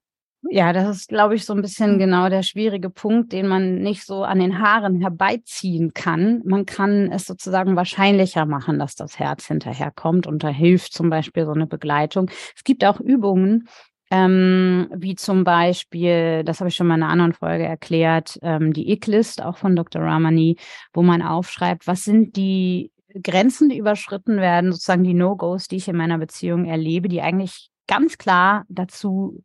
Ja, 0.50 0.72
das 0.72 0.96
ist, 0.96 1.08
glaube 1.08 1.36
ich, 1.36 1.44
so 1.44 1.54
ein 1.54 1.62
bisschen 1.62 1.98
genau 1.98 2.28
der 2.28 2.42
schwierige 2.42 2.90
Punkt, 2.90 3.32
den 3.32 3.46
man 3.46 3.76
nicht 3.76 4.04
so 4.04 4.24
an 4.24 4.40
den 4.40 4.58
Haaren 4.58 5.00
herbeiziehen 5.00 5.94
kann. 5.94 6.42
Man 6.44 6.66
kann 6.66 7.12
es 7.12 7.26
sozusagen 7.26 7.76
wahrscheinlicher 7.76 8.44
machen, 8.44 8.78
dass 8.78 8.96
das 8.96 9.18
Herz 9.18 9.46
hinterherkommt 9.46 10.26
und 10.26 10.42
da 10.42 10.48
hilft 10.48 10.94
zum 10.94 11.10
Beispiel 11.10 11.46
so 11.46 11.52
eine 11.52 11.66
Begleitung. 11.66 12.28
Es 12.56 12.64
gibt 12.64 12.84
auch 12.84 12.98
Übungen, 12.98 13.68
ähm, 14.10 14.88
wie 14.94 15.14
zum 15.14 15.44
Beispiel, 15.44 16.42
das 16.44 16.60
habe 16.60 16.68
ich 16.68 16.74
schon 16.74 16.88
mal 16.88 16.96
in 16.96 17.02
einer 17.02 17.12
anderen 17.12 17.32
Folge 17.32 17.64
erklärt, 17.64 18.38
ähm, 18.42 18.72
die 18.72 18.90
Ick-List, 18.92 19.42
auch 19.42 19.56
von 19.56 19.76
Dr. 19.76 20.02
Ramani, 20.02 20.56
wo 20.92 21.02
man 21.02 21.22
aufschreibt, 21.22 21.86
was 21.86 22.04
sind 22.04 22.36
die 22.36 22.90
Grenzen, 23.22 23.68
die 23.68 23.78
überschritten 23.78 24.36
werden, 24.38 24.72
sozusagen 24.72 25.04
die 25.04 25.14
No-Gos, 25.14 25.68
die 25.68 25.76
ich 25.76 25.88
in 25.88 25.96
meiner 25.96 26.18
Beziehung 26.18 26.66
erlebe, 26.66 27.08
die 27.08 27.22
eigentlich 27.22 27.70
ganz 27.86 28.18
klar 28.18 28.64
dazu 28.68 29.42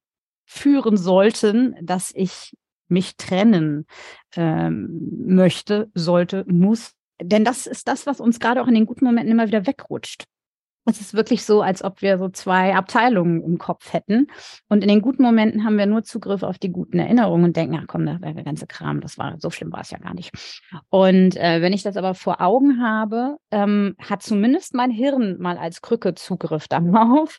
führen 0.47 0.97
sollten, 0.97 1.75
dass 1.81 2.11
ich 2.15 2.55
mich 2.87 3.17
trennen 3.17 3.85
ähm, 4.35 5.25
möchte, 5.27 5.91
sollte, 5.93 6.45
muss. 6.47 6.93
Denn 7.21 7.43
das 7.43 7.67
ist 7.67 7.87
das, 7.87 8.07
was 8.07 8.19
uns 8.19 8.39
gerade 8.39 8.61
auch 8.61 8.67
in 8.67 8.75
den 8.75 8.85
guten 8.85 9.05
Momenten 9.05 9.31
immer 9.31 9.47
wieder 9.47 9.67
wegrutscht. 9.67 10.23
es 10.85 11.01
ist 11.01 11.13
wirklich 11.13 11.43
so, 11.43 11.61
als 11.61 11.83
ob 11.83 12.01
wir 12.01 12.17
so 12.17 12.29
zwei 12.29 12.75
Abteilungen 12.75 13.43
im 13.43 13.57
Kopf 13.57 13.91
hätten. 13.91 14.27
Und 14.69 14.83
in 14.83 14.87
den 14.87 15.01
guten 15.01 15.21
Momenten 15.21 15.65
haben 15.65 15.77
wir 15.77 15.85
nur 15.85 16.03
Zugriff 16.03 16.43
auf 16.43 16.59
die 16.59 16.71
guten 16.71 16.97
Erinnerungen 16.97 17.45
und 17.45 17.57
denken, 17.57 17.77
ach 17.81 17.87
komm, 17.87 18.05
der 18.05 18.43
ganze 18.43 18.67
Kram, 18.67 19.01
das 19.01 19.17
war 19.17 19.35
so 19.39 19.49
schlimm 19.49 19.73
war 19.73 19.81
es 19.81 19.91
ja 19.91 19.97
gar 19.97 20.13
nicht. 20.13 20.31
Und 20.89 21.35
äh, 21.35 21.61
wenn 21.61 21.73
ich 21.73 21.83
das 21.83 21.97
aber 21.97 22.13
vor 22.13 22.39
Augen 22.39 22.81
habe, 22.81 23.35
ähm, 23.51 23.95
hat 23.99 24.23
zumindest 24.23 24.75
mein 24.75 24.91
Hirn 24.91 25.37
mal 25.39 25.57
als 25.57 25.81
Krücke 25.81 26.13
Zugriff 26.13 26.69
darauf. 26.69 27.37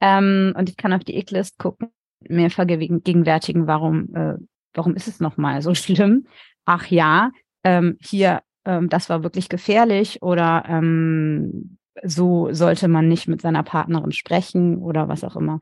Ähm, 0.00 0.54
und 0.56 0.68
ich 0.68 0.76
kann 0.76 0.92
auf 0.92 1.02
die 1.02 1.16
Icklist 1.16 1.58
gucken, 1.58 1.88
mir 2.28 2.50
vergegenwärtigen, 2.50 3.66
warum, 3.66 4.14
äh, 4.14 4.34
warum 4.74 4.94
ist 4.94 5.08
es 5.08 5.20
nochmal 5.20 5.62
so 5.62 5.74
schlimm? 5.74 6.26
Ach 6.64 6.86
ja, 6.86 7.30
ähm, 7.62 7.96
hier, 8.00 8.42
ähm, 8.64 8.88
das 8.88 9.08
war 9.08 9.22
wirklich 9.22 9.48
gefährlich 9.48 10.22
oder 10.22 10.64
ähm, 10.68 11.78
so 12.02 12.48
sollte 12.52 12.88
man 12.88 13.08
nicht 13.08 13.28
mit 13.28 13.40
seiner 13.40 13.62
Partnerin 13.62 14.12
sprechen 14.12 14.78
oder 14.78 15.08
was 15.08 15.24
auch 15.24 15.36
immer. 15.36 15.60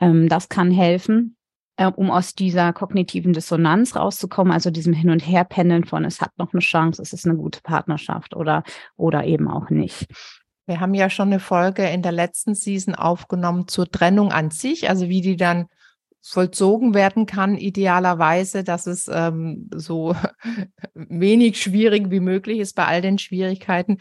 Ähm, 0.00 0.28
das 0.28 0.48
kann 0.48 0.70
helfen, 0.70 1.36
äh, 1.76 1.86
um 1.86 2.10
aus 2.10 2.34
dieser 2.34 2.72
kognitiven 2.72 3.32
Dissonanz 3.32 3.96
rauszukommen, 3.96 4.52
also 4.52 4.70
diesem 4.70 4.92
Hin- 4.92 5.10
und 5.10 5.20
Herpendeln 5.20 5.84
von, 5.84 6.04
es 6.04 6.20
hat 6.20 6.32
noch 6.36 6.52
eine 6.52 6.60
Chance, 6.60 7.00
es 7.00 7.12
ist 7.12 7.26
eine 7.26 7.36
gute 7.36 7.60
Partnerschaft 7.62 8.34
oder, 8.34 8.64
oder 8.96 9.24
eben 9.24 9.48
auch 9.48 9.70
nicht. 9.70 10.06
Wir 10.66 10.80
haben 10.80 10.94
ja 10.94 11.08
schon 11.08 11.28
eine 11.28 11.40
Folge 11.40 11.88
in 11.88 12.02
der 12.02 12.12
letzten 12.12 12.54
Season 12.54 12.94
aufgenommen 12.94 13.68
zur 13.68 13.90
Trennung 13.90 14.32
an 14.32 14.50
sich, 14.50 14.90
also 14.90 15.08
wie 15.08 15.22
die 15.22 15.36
dann 15.36 15.66
vollzogen 16.22 16.94
werden 16.94 17.26
kann, 17.26 17.56
idealerweise, 17.56 18.64
dass 18.64 18.86
es 18.86 19.08
ähm, 19.12 19.68
so 19.74 20.14
wenig 20.94 21.60
schwierig 21.60 22.10
wie 22.10 22.20
möglich 22.20 22.58
ist 22.58 22.74
bei 22.74 22.86
all 22.86 23.00
den 23.00 23.18
Schwierigkeiten. 23.18 23.98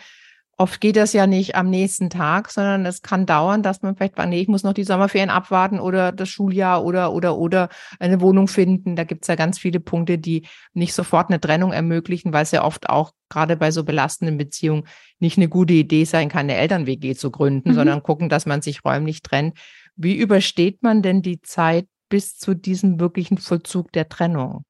Oft 0.60 0.82
geht 0.82 0.95
das 0.95 1.13
ja 1.13 1.27
nicht 1.27 1.53
am 1.53 1.69
nächsten 1.69 2.10
Tag, 2.10 2.49
sondern 2.49 2.88
es 2.88 3.03
kann 3.03 3.27
dauern, 3.27 3.62
dass 3.62 3.84
man 3.84 3.95
vielleicht, 3.95 4.17
nee, 4.17 4.41
ich 4.41 4.47
muss 4.47 4.63
noch 4.63 4.73
die 4.73 4.86
Sommerferien 4.86 5.30
abwarten 5.30 5.80
oder 5.80 6.12
das 6.12 6.30
Schuljahr 6.30 6.84
oder 6.84 7.13
oder 7.13 7.38
oder 7.38 7.69
eine 7.99 8.21
Wohnung 8.21 8.47
finden. 8.47 8.95
Da 8.95 9.03
gibt's 9.03 9.27
ja 9.27 9.36
ganz 9.36 9.60
viele 9.60 9.80
Punkte, 9.80 10.17
die 10.17 10.47
nicht 10.73 10.95
sofort 10.95 11.30
eine 11.30 11.39
Trennung 11.39 11.73
ermöglichen, 11.73 12.34
weil 12.34 12.41
es 12.41 12.49
ja 12.49 12.63
oft 12.63 12.89
auch 12.89 13.12
gerade 13.30 13.56
bei 13.56 13.69
so 13.69 13.84
belastenden 13.84 14.39
Beziehungen 14.39 14.88
nicht 15.19 15.38
eine 15.38 15.47
gute 15.47 15.73
Idee 15.73 16.06
sein 16.06 16.27
kann, 16.27 16.49
eine 16.49 16.56
Eltern-WG 16.56 17.13
zu 17.13 17.30
gründen, 17.30 17.69
mhm. 17.69 17.75
sondern 17.75 18.01
gucken, 18.01 18.27
dass 18.27 18.47
man 18.47 18.63
sich 18.63 18.84
räumlich 18.84 19.21
trennt. 19.21 19.56
Wie 19.95 20.15
übersteht 20.15 20.82
man 20.82 21.03
denn 21.03 21.21
die 21.21 21.39
Zeit 21.41 21.86
bis 22.09 22.37
zu 22.37 22.53
diesem 22.53 22.99
wirklichen 22.99 23.37
Vollzug 23.37 23.91
der 23.91 24.09
Trennung? 24.09 24.63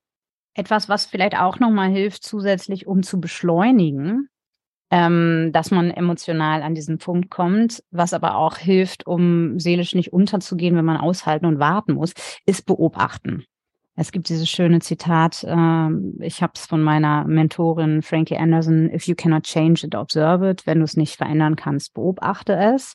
Etwas, 0.54 0.90
was 0.90 1.06
vielleicht 1.06 1.38
auch 1.38 1.60
nochmal 1.60 1.90
hilft, 1.90 2.24
zusätzlich 2.24 2.88
um 2.88 3.04
zu 3.04 3.22
beschleunigen, 3.22 4.28
ähm, 4.90 5.52
dass 5.54 5.72
man 5.72 5.92
emotional 5.92 6.64
an 6.64 6.74
diesen 6.74 6.98
Punkt 6.98 7.30
kommt, 7.30 7.84
was 7.92 8.14
aber 8.14 8.36
auch 8.36 8.58
hilft, 8.58 9.06
um 9.06 9.60
seelisch 9.60 9.94
nicht 9.96 10.14
unterzugehen, 10.14 10.76
wenn 10.76 10.86
man 10.86 10.98
aushalten 10.98 11.46
und 11.46 11.60
warten 11.60 11.94
muss, 11.94 12.14
ist 12.46 12.66
beobachten. 12.66 13.44
Es 14.00 14.12
gibt 14.12 14.30
dieses 14.30 14.48
schöne 14.48 14.80
Zitat, 14.80 15.44
äh, 15.44 15.90
ich 16.22 16.42
habe 16.42 16.54
es 16.56 16.68
von 16.68 16.82
meiner 16.82 17.26
Mentorin 17.26 18.04
Frankie 18.04 18.38
Anderson, 18.38 18.92
if 18.94 19.08
you 19.08 19.16
cannot 19.16 19.44
change 19.44 19.86
it, 19.86 19.96
observe 19.96 20.48
it. 20.48 20.66
Wenn 20.68 20.80
du 20.80 20.86
es 20.86 20.96
nicht 20.96 21.16
verändern 21.16 21.56
kannst, 21.56 21.94
beobachte 21.96 22.56
es. 22.56 22.94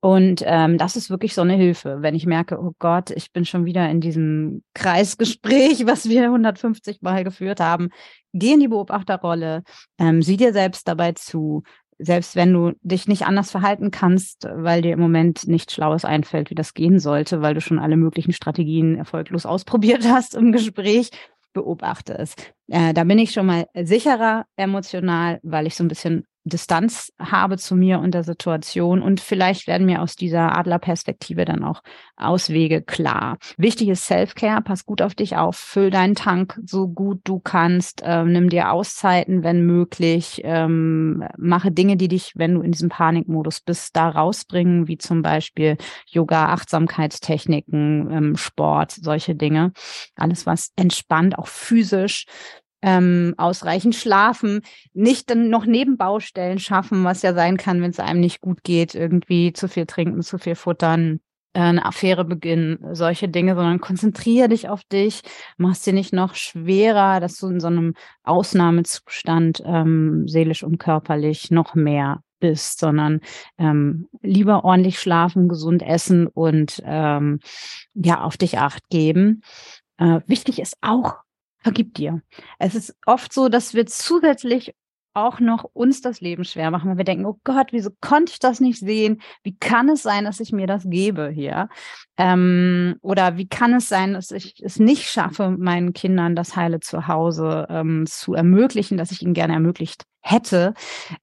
Und 0.00 0.42
ähm, 0.46 0.78
das 0.78 0.96
ist 0.96 1.10
wirklich 1.10 1.34
so 1.34 1.42
eine 1.42 1.54
Hilfe, 1.54 1.98
wenn 2.00 2.14
ich 2.14 2.24
merke, 2.24 2.58
oh 2.58 2.72
Gott, 2.78 3.10
ich 3.10 3.32
bin 3.32 3.44
schon 3.44 3.66
wieder 3.66 3.88
in 3.90 4.00
diesem 4.00 4.62
Kreisgespräch, 4.74 5.84
was 5.86 6.08
wir 6.08 6.24
150 6.24 7.02
Mal 7.02 7.22
geführt 7.22 7.60
haben. 7.60 7.90
Geh 8.32 8.54
in 8.54 8.60
die 8.60 8.68
Beobachterrolle, 8.68 9.62
ähm, 9.98 10.22
sieh 10.22 10.38
dir 10.38 10.54
selbst 10.54 10.88
dabei 10.88 11.12
zu, 11.12 11.64
selbst 11.98 12.34
wenn 12.34 12.52
du 12.52 12.72
dich 12.80 13.08
nicht 13.08 13.26
anders 13.26 13.50
verhalten 13.50 13.90
kannst, 13.90 14.48
weil 14.50 14.80
dir 14.80 14.94
im 14.94 15.00
Moment 15.00 15.46
nichts 15.46 15.74
Schlaues 15.74 16.06
einfällt, 16.06 16.48
wie 16.48 16.54
das 16.54 16.72
gehen 16.72 16.98
sollte, 16.98 17.42
weil 17.42 17.52
du 17.52 17.60
schon 17.60 17.78
alle 17.78 17.98
möglichen 17.98 18.32
Strategien 18.32 18.96
erfolglos 18.96 19.44
ausprobiert 19.44 20.04
hast 20.08 20.34
im 20.34 20.50
Gespräch, 20.50 21.10
beobachte 21.52 22.16
es. 22.16 22.34
Äh, 22.68 22.94
da 22.94 23.04
bin 23.04 23.18
ich 23.18 23.32
schon 23.32 23.46
mal 23.46 23.66
sicherer 23.74 24.46
emotional, 24.56 25.40
weil 25.42 25.66
ich 25.66 25.74
so 25.74 25.84
ein 25.84 25.88
bisschen 25.88 26.24
Distanz 26.44 27.12
habe 27.18 27.58
zu 27.58 27.76
mir 27.76 27.98
und 28.00 28.12
der 28.12 28.24
Situation 28.24 29.02
und 29.02 29.20
vielleicht 29.20 29.66
werden 29.66 29.86
mir 29.86 30.00
aus 30.00 30.16
dieser 30.16 30.56
Adlerperspektive 30.56 31.44
dann 31.44 31.64
auch 31.64 31.82
Auswege 32.16 32.82
klar. 32.82 33.38
Wichtig 33.56 33.88
ist 33.88 34.06
Self-Care, 34.06 34.62
pass 34.62 34.86
gut 34.86 35.02
auf 35.02 35.14
dich 35.14 35.36
auf, 35.36 35.56
füll 35.56 35.90
deinen 35.90 36.14
Tank 36.14 36.58
so 36.64 36.88
gut 36.88 37.20
du 37.24 37.40
kannst, 37.40 38.02
äh, 38.02 38.24
nimm 38.24 38.48
dir 38.48 38.72
Auszeiten, 38.72 39.42
wenn 39.42 39.66
möglich, 39.66 40.40
ähm, 40.44 41.24
mache 41.36 41.70
Dinge, 41.70 41.96
die 41.96 42.08
dich, 42.08 42.32
wenn 42.36 42.54
du 42.54 42.62
in 42.62 42.72
diesem 42.72 42.88
Panikmodus 42.88 43.60
bist, 43.60 43.96
da 43.96 44.08
rausbringen, 44.08 44.88
wie 44.88 44.98
zum 44.98 45.22
Beispiel 45.22 45.76
Yoga, 46.06 46.46
Achtsamkeitstechniken, 46.46 48.10
ähm, 48.10 48.36
Sport, 48.36 48.92
solche 48.92 49.34
Dinge. 49.34 49.72
Alles, 50.16 50.46
was 50.46 50.70
entspannt, 50.76 51.38
auch 51.38 51.48
physisch 51.48 52.26
ähm, 52.82 53.34
ausreichend 53.36 53.94
schlafen, 53.94 54.62
nicht 54.92 55.30
dann 55.30 55.50
noch 55.50 55.66
Nebenbaustellen 55.66 56.58
schaffen, 56.58 57.04
was 57.04 57.22
ja 57.22 57.34
sein 57.34 57.56
kann, 57.56 57.82
wenn 57.82 57.90
es 57.90 58.00
einem 58.00 58.20
nicht 58.20 58.40
gut 58.40 58.64
geht, 58.64 58.94
irgendwie 58.94 59.52
zu 59.52 59.68
viel 59.68 59.86
trinken, 59.86 60.22
zu 60.22 60.38
viel 60.38 60.54
futtern, 60.54 61.20
äh, 61.52 61.60
eine 61.60 61.84
Affäre 61.84 62.24
beginnen, 62.24 62.78
solche 62.92 63.28
Dinge, 63.28 63.54
sondern 63.54 63.80
konzentriere 63.80 64.48
dich 64.48 64.68
auf 64.68 64.84
dich, 64.84 65.22
machst 65.56 65.86
dir 65.86 65.92
nicht 65.92 66.12
noch 66.12 66.34
schwerer, 66.34 67.20
dass 67.20 67.38
du 67.38 67.48
in 67.48 67.60
so 67.60 67.66
einem 67.66 67.94
Ausnahmezustand 68.22 69.62
ähm, 69.66 70.28
seelisch 70.28 70.62
und 70.62 70.78
körperlich 70.78 71.50
noch 71.50 71.74
mehr 71.74 72.22
bist, 72.38 72.78
sondern 72.78 73.20
ähm, 73.58 74.08
lieber 74.22 74.64
ordentlich 74.64 74.98
schlafen, 74.98 75.48
gesund 75.48 75.82
essen 75.82 76.26
und 76.26 76.82
ähm, 76.86 77.40
ja 77.94 78.22
auf 78.22 78.36
dich 78.36 78.58
acht 78.58 78.88
geben. 78.88 79.42
Äh, 79.98 80.20
wichtig 80.26 80.58
ist 80.58 80.76
auch 80.80 81.16
vergib 81.60 81.94
dir. 81.94 82.22
Es 82.58 82.74
ist 82.74 82.96
oft 83.06 83.32
so, 83.32 83.48
dass 83.48 83.74
wir 83.74 83.86
zusätzlich 83.86 84.74
auch 85.14 85.40
noch 85.40 85.64
uns 85.64 86.02
das 86.02 86.20
Leben 86.20 86.44
schwer 86.44 86.70
machen, 86.70 86.90
weil 86.90 86.98
wir 86.98 87.04
denken, 87.04 87.26
oh 87.26 87.38
Gott, 87.44 87.68
wieso 87.72 87.90
konnte 88.00 88.32
ich 88.32 88.38
das 88.38 88.60
nicht 88.60 88.78
sehen? 88.78 89.20
Wie 89.42 89.56
kann 89.56 89.88
es 89.88 90.02
sein, 90.02 90.24
dass 90.24 90.40
ich 90.40 90.52
mir 90.52 90.66
das 90.66 90.84
gebe 90.88 91.30
hier? 91.30 91.68
Ähm, 92.16 92.96
oder 93.02 93.36
wie 93.36 93.48
kann 93.48 93.74
es 93.74 93.88
sein, 93.88 94.12
dass 94.14 94.30
ich 94.30 94.54
es 94.62 94.78
nicht 94.78 95.08
schaffe, 95.08 95.50
meinen 95.50 95.92
Kindern 95.92 96.36
das 96.36 96.54
heile 96.56 96.80
Zuhause 96.80 97.66
ähm, 97.70 98.06
zu 98.06 98.34
ermöglichen, 98.34 98.96
dass 98.98 99.10
ich 99.10 99.22
ihnen 99.22 99.34
gerne 99.34 99.54
ermöglicht 99.54 100.04
hätte? 100.20 100.74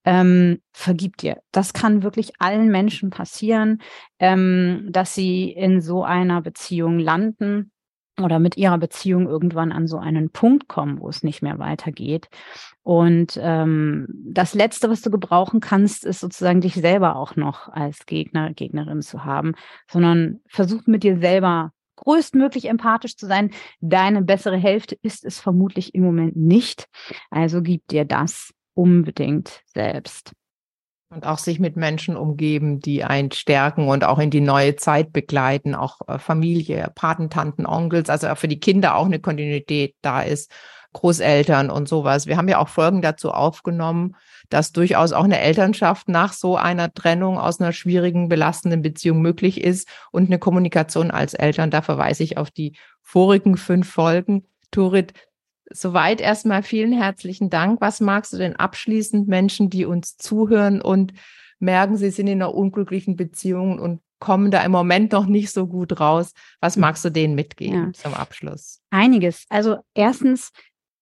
Ähm, 0.03 0.59
vergib 0.73 1.17
dir. 1.17 1.37
Das 1.51 1.71
kann 1.71 2.03
wirklich 2.03 2.33
allen 2.39 2.69
Menschen 2.69 3.09
passieren, 3.09 3.81
ähm, 4.19 4.87
dass 4.89 5.15
sie 5.15 5.49
in 5.49 5.79
so 5.81 6.03
einer 6.03 6.41
Beziehung 6.41 6.99
landen 6.99 7.71
oder 8.21 8.39
mit 8.39 8.57
ihrer 8.57 8.77
Beziehung 8.77 9.27
irgendwann 9.27 9.71
an 9.71 9.87
so 9.87 9.97
einen 9.97 10.29
Punkt 10.29 10.67
kommen, 10.67 10.99
wo 10.99 11.09
es 11.09 11.23
nicht 11.23 11.41
mehr 11.41 11.59
weitergeht. 11.59 12.29
Und 12.83 13.39
ähm, 13.41 14.07
das 14.09 14.53
Letzte, 14.53 14.89
was 14.89 15.01
du 15.01 15.11
gebrauchen 15.11 15.59
kannst, 15.59 16.05
ist 16.05 16.19
sozusagen 16.19 16.61
dich 16.61 16.73
selber 16.73 17.15
auch 17.15 17.35
noch 17.35 17.69
als 17.69 18.05
Gegner, 18.05 18.53
Gegnerin 18.53 19.01
zu 19.01 19.25
haben, 19.25 19.53
sondern 19.89 20.39
versuch 20.47 20.87
mit 20.87 21.03
dir 21.03 21.19
selber 21.19 21.71
größtmöglich 21.97 22.69
empathisch 22.69 23.17
zu 23.17 23.25
sein. 23.25 23.51
Deine 23.81 24.21
bessere 24.21 24.57
Hälfte 24.57 24.97
ist 25.01 25.25
es 25.25 25.39
vermutlich 25.39 25.93
im 25.93 26.03
Moment 26.03 26.35
nicht. 26.35 26.87
Also 27.29 27.61
gib 27.61 27.87
dir 27.87 28.05
das 28.05 28.53
unbedingt 28.73 29.61
selbst. 29.65 30.31
Und 31.09 31.25
auch 31.25 31.37
sich 31.37 31.59
mit 31.59 31.77
Menschen 31.77 32.17
umgeben, 32.17 32.79
die 32.79 33.05
einen 33.05 33.31
stärken 33.31 33.87
und 33.87 34.03
auch 34.03 34.19
in 34.19 34.29
die 34.29 34.41
neue 34.41 34.75
Zeit 34.75 35.13
begleiten, 35.13 35.73
auch 35.73 36.01
äh, 36.07 36.19
Familie, 36.19 36.91
Patentanten, 36.95 37.65
Onkels, 37.65 38.09
also 38.09 38.35
für 38.35 38.49
die 38.49 38.59
Kinder 38.59 38.95
auch 38.95 39.05
eine 39.05 39.19
Kontinuität 39.19 39.95
da 40.01 40.21
ist, 40.21 40.51
Großeltern 40.91 41.69
und 41.69 41.87
sowas. 41.87 42.27
Wir 42.27 42.37
haben 42.37 42.49
ja 42.49 42.57
auch 42.57 42.67
Folgen 42.67 43.01
dazu 43.01 43.31
aufgenommen, 43.31 44.15
dass 44.49 44.71
durchaus 44.71 45.13
auch 45.13 45.23
eine 45.23 45.39
Elternschaft 45.39 46.09
nach 46.09 46.33
so 46.33 46.57
einer 46.57 46.93
Trennung 46.93 47.37
aus 47.37 47.59
einer 47.59 47.71
schwierigen, 47.71 48.29
belastenden 48.29 48.81
Beziehung 48.81 49.21
möglich 49.21 49.61
ist 49.61 49.87
und 50.11 50.25
eine 50.25 50.39
Kommunikation 50.39 51.11
als 51.11 51.33
Eltern. 51.33 51.71
Da 51.71 51.81
verweise 51.81 52.23
ich 52.23 52.37
auf 52.37 52.51
die 52.51 52.77
vorigen 53.01 53.57
fünf 53.57 53.89
Folgen. 53.89 54.45
Turit, 54.71 55.13
Soweit 55.69 56.21
erstmal 56.21 56.63
vielen 56.63 56.93
herzlichen 56.93 57.49
Dank. 57.49 57.81
Was 57.81 57.99
magst 57.99 58.33
du 58.33 58.37
denn 58.37 58.55
abschließend 58.55 59.27
Menschen, 59.27 59.69
die 59.69 59.85
uns 59.85 60.17
zuhören 60.17 60.81
und 60.81 61.13
merken, 61.59 61.97
sie 61.97 62.09
sind 62.09 62.27
in 62.27 62.41
einer 62.41 62.53
unglücklichen 62.53 63.15
Beziehung 63.15 63.79
und 63.79 64.01
kommen 64.19 64.49
da 64.49 64.63
im 64.63 64.71
Moment 64.71 65.11
noch 65.11 65.25
nicht 65.25 65.51
so 65.51 65.67
gut 65.67 65.99
raus? 65.99 66.33
Was 66.61 66.77
magst 66.77 67.03
du 67.05 67.09
denen 67.09 67.35
mitgeben 67.35 67.87
ja. 67.87 67.93
zum 67.93 68.13
Abschluss? 68.13 68.81
Einiges. 68.89 69.45
Also 69.49 69.77
erstens, 69.93 70.51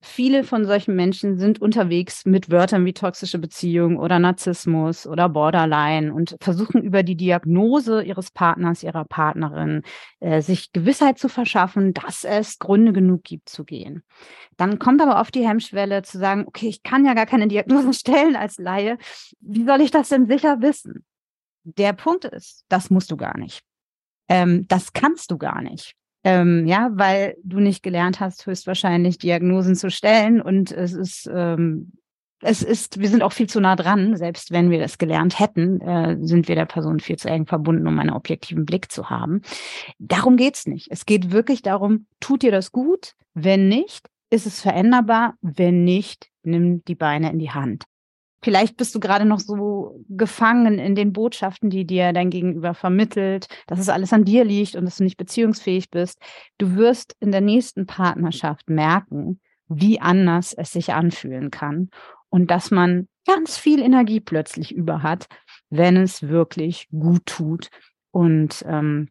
viele 0.06 0.44
von 0.44 0.65
solchen 0.65 0.96
Menschen 0.96 1.38
sind 1.38 1.62
unterwegs 1.62 2.26
mit 2.26 2.50
Wörtern 2.50 2.86
wie 2.86 2.94
toxische 2.94 3.39
Beziehung 3.39 3.98
oder 3.98 4.20
Narzissmus 4.20 5.08
oder 5.08 5.30
Borderline 5.30 6.13
und 6.13 6.36
versuchen 6.39 6.82
über 6.82 7.04
die 7.04 7.15
Diagnose 7.15 8.04
ihres 8.04 8.32
Partners, 8.32 8.84
ihrer 8.84 9.06
Partnerin, 9.06 9.82
äh, 10.20 10.41
sich 10.41 10.72
Gewissheit 10.72 11.20
zu 11.20 11.30
verschaffen, 11.30 11.94
dass 11.94 12.24
es 12.24 12.60
Gründe 12.60 12.94
genug 12.94 13.24
gibt 13.24 13.50
zu 13.50 13.65
gehen. 13.65 14.04
Dann 14.58 14.80
kommt 14.80 15.02
aber 15.02 15.20
oft 15.20 15.36
die 15.36 15.48
Hemmschwelle 15.48 16.04
zu 16.04 16.18
sagen, 16.18 16.46
okay, 16.48 16.68
ich 16.68 16.84
kann 16.84 17.06
ja 17.06 17.13
gar 17.13 17.26
keine 17.26 17.48
Diagnose 17.48 17.94
stellen 18.00 18.36
als 18.36 18.58
Laie. 18.58 18.98
Wie 19.39 19.65
soll 19.65 19.82
ich 19.82 19.91
das 19.91 20.10
denn 20.10 20.28
sicher 20.28 20.62
wissen? 20.62 21.06
der 21.65 21.94
Punkt 21.94 22.26
ist, 22.26 22.63
das 22.70 22.89
musst 22.89 23.12
du 23.12 23.18
gar 23.18 23.38
nicht. 23.38 23.63
Ähm, 24.30 24.68
das 24.68 24.94
kannst 24.94 25.32
du 25.32 25.38
gar 25.38 25.62
nicht. 25.62 25.94
Ähm, 26.26 26.66
ja, 26.66 26.90
weil 26.94 27.38
du 27.44 27.60
nicht 27.60 27.84
gelernt 27.84 28.20
hast, 28.20 28.46
höchstwahrscheinlich 28.48 29.20
Diagnosen 29.20 29.76
zu 29.76 29.92
stellen 29.92 30.42
und 30.42 30.72
es 30.72 30.94
ist 30.94 31.30
ähm, 31.32 31.92
es 32.42 32.62
ist, 32.62 33.00
wir 33.00 33.10
sind 33.10 33.24
auch 33.24 33.34
viel 33.34 33.48
zu 33.48 33.60
nah 33.60 33.76
dran. 33.76 34.18
Selbst 34.18 34.52
wenn 34.52 34.70
wir 34.70 34.80
das 34.80 34.98
gelernt 34.98 35.40
hätten, 35.40 35.82
äh, 35.82 36.18
sind 36.22 36.48
wir 36.48 36.56
der 36.56 36.66
Person 36.66 37.00
viel 37.00 37.18
zu 37.18 37.30
eng 37.30 37.46
verbunden, 37.46 37.88
um 37.88 37.98
einen 37.98 38.12
objektiven 38.12 38.66
Blick 38.66 38.92
zu 38.92 39.10
haben. 39.10 39.42
Darum 40.00 40.38
geht's 40.38 40.68
nicht. 40.68 40.88
Es 40.92 41.06
geht 41.06 41.32
wirklich 41.32 41.62
darum, 41.62 42.08
tut 42.20 42.44
dir 42.44 42.52
das 42.52 42.72
gut? 42.72 43.14
Wenn 43.34 43.68
nicht, 43.68 44.10
ist 44.30 44.46
es 44.46 44.62
veränderbar. 44.62 45.36
Wenn 45.42 45.84
nicht, 45.84 46.30
nimm 46.44 46.84
die 46.86 46.96
Beine 46.96 47.32
in 47.32 47.40
die 47.40 47.52
Hand. 47.52 47.86
Vielleicht 48.45 48.77
bist 48.77 48.93
du 48.93 48.99
gerade 48.99 49.25
noch 49.25 49.39
so 49.39 50.05
gefangen 50.08 50.77
in 50.77 50.93
den 50.93 51.13
Botschaften, 51.13 51.71
die 51.71 51.84
dir 51.84 52.13
dein 52.13 52.29
Gegenüber 52.29 52.75
vermittelt, 52.75 53.47
dass 53.65 53.79
es 53.79 53.89
alles 53.89 54.13
an 54.13 54.23
dir 54.23 54.45
liegt 54.45 54.75
und 54.75 54.86
dass 54.86 54.97
du 54.97 55.03
nicht 55.03 55.17
beziehungsfähig 55.17 55.89
bist. 55.89 56.21
Du 56.60 56.75
wirst 56.75 57.15
in 57.19 57.31
der 57.31 57.41
nächsten 57.41 57.88
Partnerschaft 57.88 58.69
merken, 58.69 59.41
wie 59.67 59.99
anders 59.99 60.53
es 60.53 60.71
sich 60.71 60.93
anfühlen 60.93 61.49
kann 61.49 61.89
und 62.29 62.51
dass 62.51 62.69
man 62.69 63.08
ganz 63.25 63.58
viel 63.58 63.81
Energie 63.81 64.19
plötzlich 64.19 64.71
über 64.71 65.01
hat, 65.01 65.25
wenn 65.71 65.97
es 65.97 66.27
wirklich 66.27 66.88
gut 66.91 67.25
tut. 67.25 67.69
Und 68.12 68.63
ähm, 68.67 69.10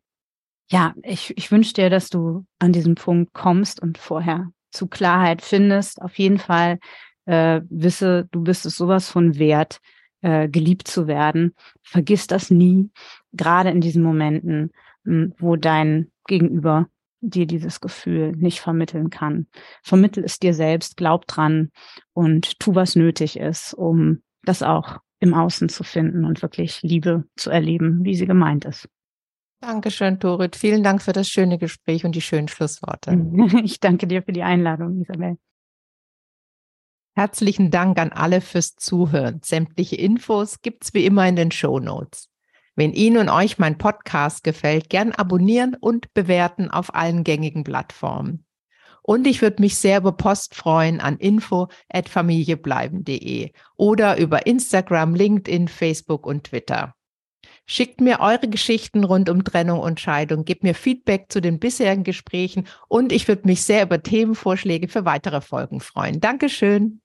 ja, 0.71 0.95
ich, 1.03 1.37
ich 1.37 1.51
wünsche 1.51 1.75
dir, 1.75 1.91
dass 1.91 2.09
du 2.09 2.47
an 2.61 2.71
diesen 2.71 2.95
Punkt 2.95 3.35
kommst 3.35 3.83
und 3.83 3.99
vorher 3.99 4.53
zu 4.71 4.87
Klarheit 4.87 5.43
findest. 5.43 6.01
Auf 6.01 6.17
jeden 6.21 6.39
Fall 6.39 6.79
äh, 7.27 7.61
wisse, 7.69 8.29
du 8.31 8.43
bist 8.43 8.67
es 8.67 8.77
sowas 8.77 9.11
von 9.11 9.39
wert, 9.39 9.81
äh, 10.23 10.49
geliebt 10.49 10.89
zu 10.89 11.07
werden. 11.07 11.55
Vergiss 11.83 12.27
das 12.27 12.51
nie, 12.51 12.91
gerade 13.33 13.71
in 13.71 13.81
diesen 13.81 14.03
Momenten, 14.03 14.71
mh, 15.05 15.35
wo 15.39 15.57
dein 15.57 16.11
Gegenüber 16.27 16.89
dir 17.21 17.47
dieses 17.47 17.81
Gefühl 17.81 18.33
nicht 18.33 18.61
vermitteln 18.61 19.11
kann. 19.11 19.47
Vermittel 19.83 20.25
es 20.25 20.39
dir 20.39 20.55
selbst, 20.55 20.97
glaub 20.97 21.27
dran 21.27 21.71
und 22.13 22.59
tu, 22.61 22.75
was 22.75 22.97
nötig 22.97 23.39
ist, 23.39 23.75
um 23.75 24.23
das 24.43 24.63
auch 24.63 24.99
im 25.21 25.33
Außen 25.35 25.69
zu 25.69 25.85
finden 25.85 26.25
und 26.25 26.43
wirklich 26.43 26.83
Liebe 26.83 27.25
zu 27.37 27.51
erleben, 27.51 28.05
wie 28.05 28.15
sie 28.15 28.27
gemeint 28.27 28.67
ist. 28.67 28.89
Dankeschön, 29.61 30.19
Dorit. 30.19 30.57
Vielen 30.57 30.83
Dank 30.83 31.01
für 31.01 31.13
das 31.13 31.29
schöne 31.29 31.57
Gespräch 31.57 32.05
und 32.05 32.15
die 32.15 32.21
schönen 32.21 32.49
Schlussworte. 32.49 33.13
Ich 33.65 33.81
danke 33.81 34.07
dir 34.07 34.23
für 34.23 34.33
die 34.33 34.43
Einladung, 34.43 35.01
Isabel. 35.01 35.39
Herzlichen 37.17 37.71
Dank 37.71 38.01
an 38.01 38.11
alle 38.11 38.41
fürs 38.41 38.75
Zuhören. 38.75 39.39
Sämtliche 39.45 39.95
Infos 39.95 40.63
gibt's 40.63 40.95
wie 40.95 41.05
immer 41.05 41.29
in 41.29 41.37
den 41.37 41.53
Show 41.53 41.79
Notes. 41.79 42.29
Wenn 42.75 42.93
Ihnen 42.93 43.19
und 43.19 43.29
euch 43.29 43.57
mein 43.59 43.79
Podcast 43.79 44.43
gefällt, 44.43 44.91
gern 44.91 45.13
abonnieren 45.13 45.77
und 45.79 46.13
bewerten 46.13 46.73
auf 46.73 46.93
allen 46.93 47.23
gängigen 47.23 47.63
Plattformen. 47.63 48.45
Und 49.01 49.29
ich 49.29 49.43
würde 49.43 49.63
mich 49.63 49.77
sehr 49.77 49.99
über 49.99 50.11
Post 50.13 50.57
freuen 50.57 51.01
an 51.01 51.17
info@familiebleiben.de 51.19 53.53
oder 53.77 54.19
über 54.19 54.49
Instagram, 54.49 55.15
LinkedIn, 55.15 55.69
Facebook 55.69 56.27
und 56.27 56.43
Twitter. 56.45 56.97
Schickt 57.67 58.01
mir 58.01 58.19
eure 58.19 58.49
Geschichten 58.49 59.05
rund 59.05 59.31
um 59.31 59.45
Trennung 59.45 59.79
und 59.79 60.01
Scheidung, 60.01 60.45
gebt 60.45 60.65
mir 60.65 60.75
Feedback 60.75 61.31
zu 61.31 61.41
den 61.41 61.61
bisherigen 61.61 62.03
Gesprächen 62.03 62.67
und 62.89 63.13
ich 63.13 63.29
würde 63.29 63.47
mich 63.47 63.63
sehr 63.63 63.85
über 63.85 64.03
Themenvorschläge 64.03 64.89
für 64.89 65.05
weitere 65.05 65.41
Folgen 65.41 65.79
freuen. 65.81 66.19
Dankeschön. 66.21 67.03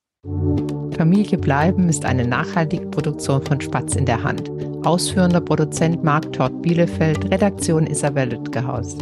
Familie 0.97 1.37
bleiben 1.37 1.87
ist 1.87 2.03
eine 2.03 2.27
nachhaltige 2.27 2.85
Produktion 2.87 3.41
von 3.41 3.61
Spatz 3.61 3.95
in 3.95 4.05
der 4.05 4.21
Hand. 4.21 4.51
Ausführender 4.85 5.39
Produzent 5.39 6.03
Marc 6.03 6.33
Todd 6.33 6.61
Bielefeld, 6.61 7.31
Redaktion 7.31 7.87
Isabel 7.87 8.31
Lütgehaus. 8.31 8.97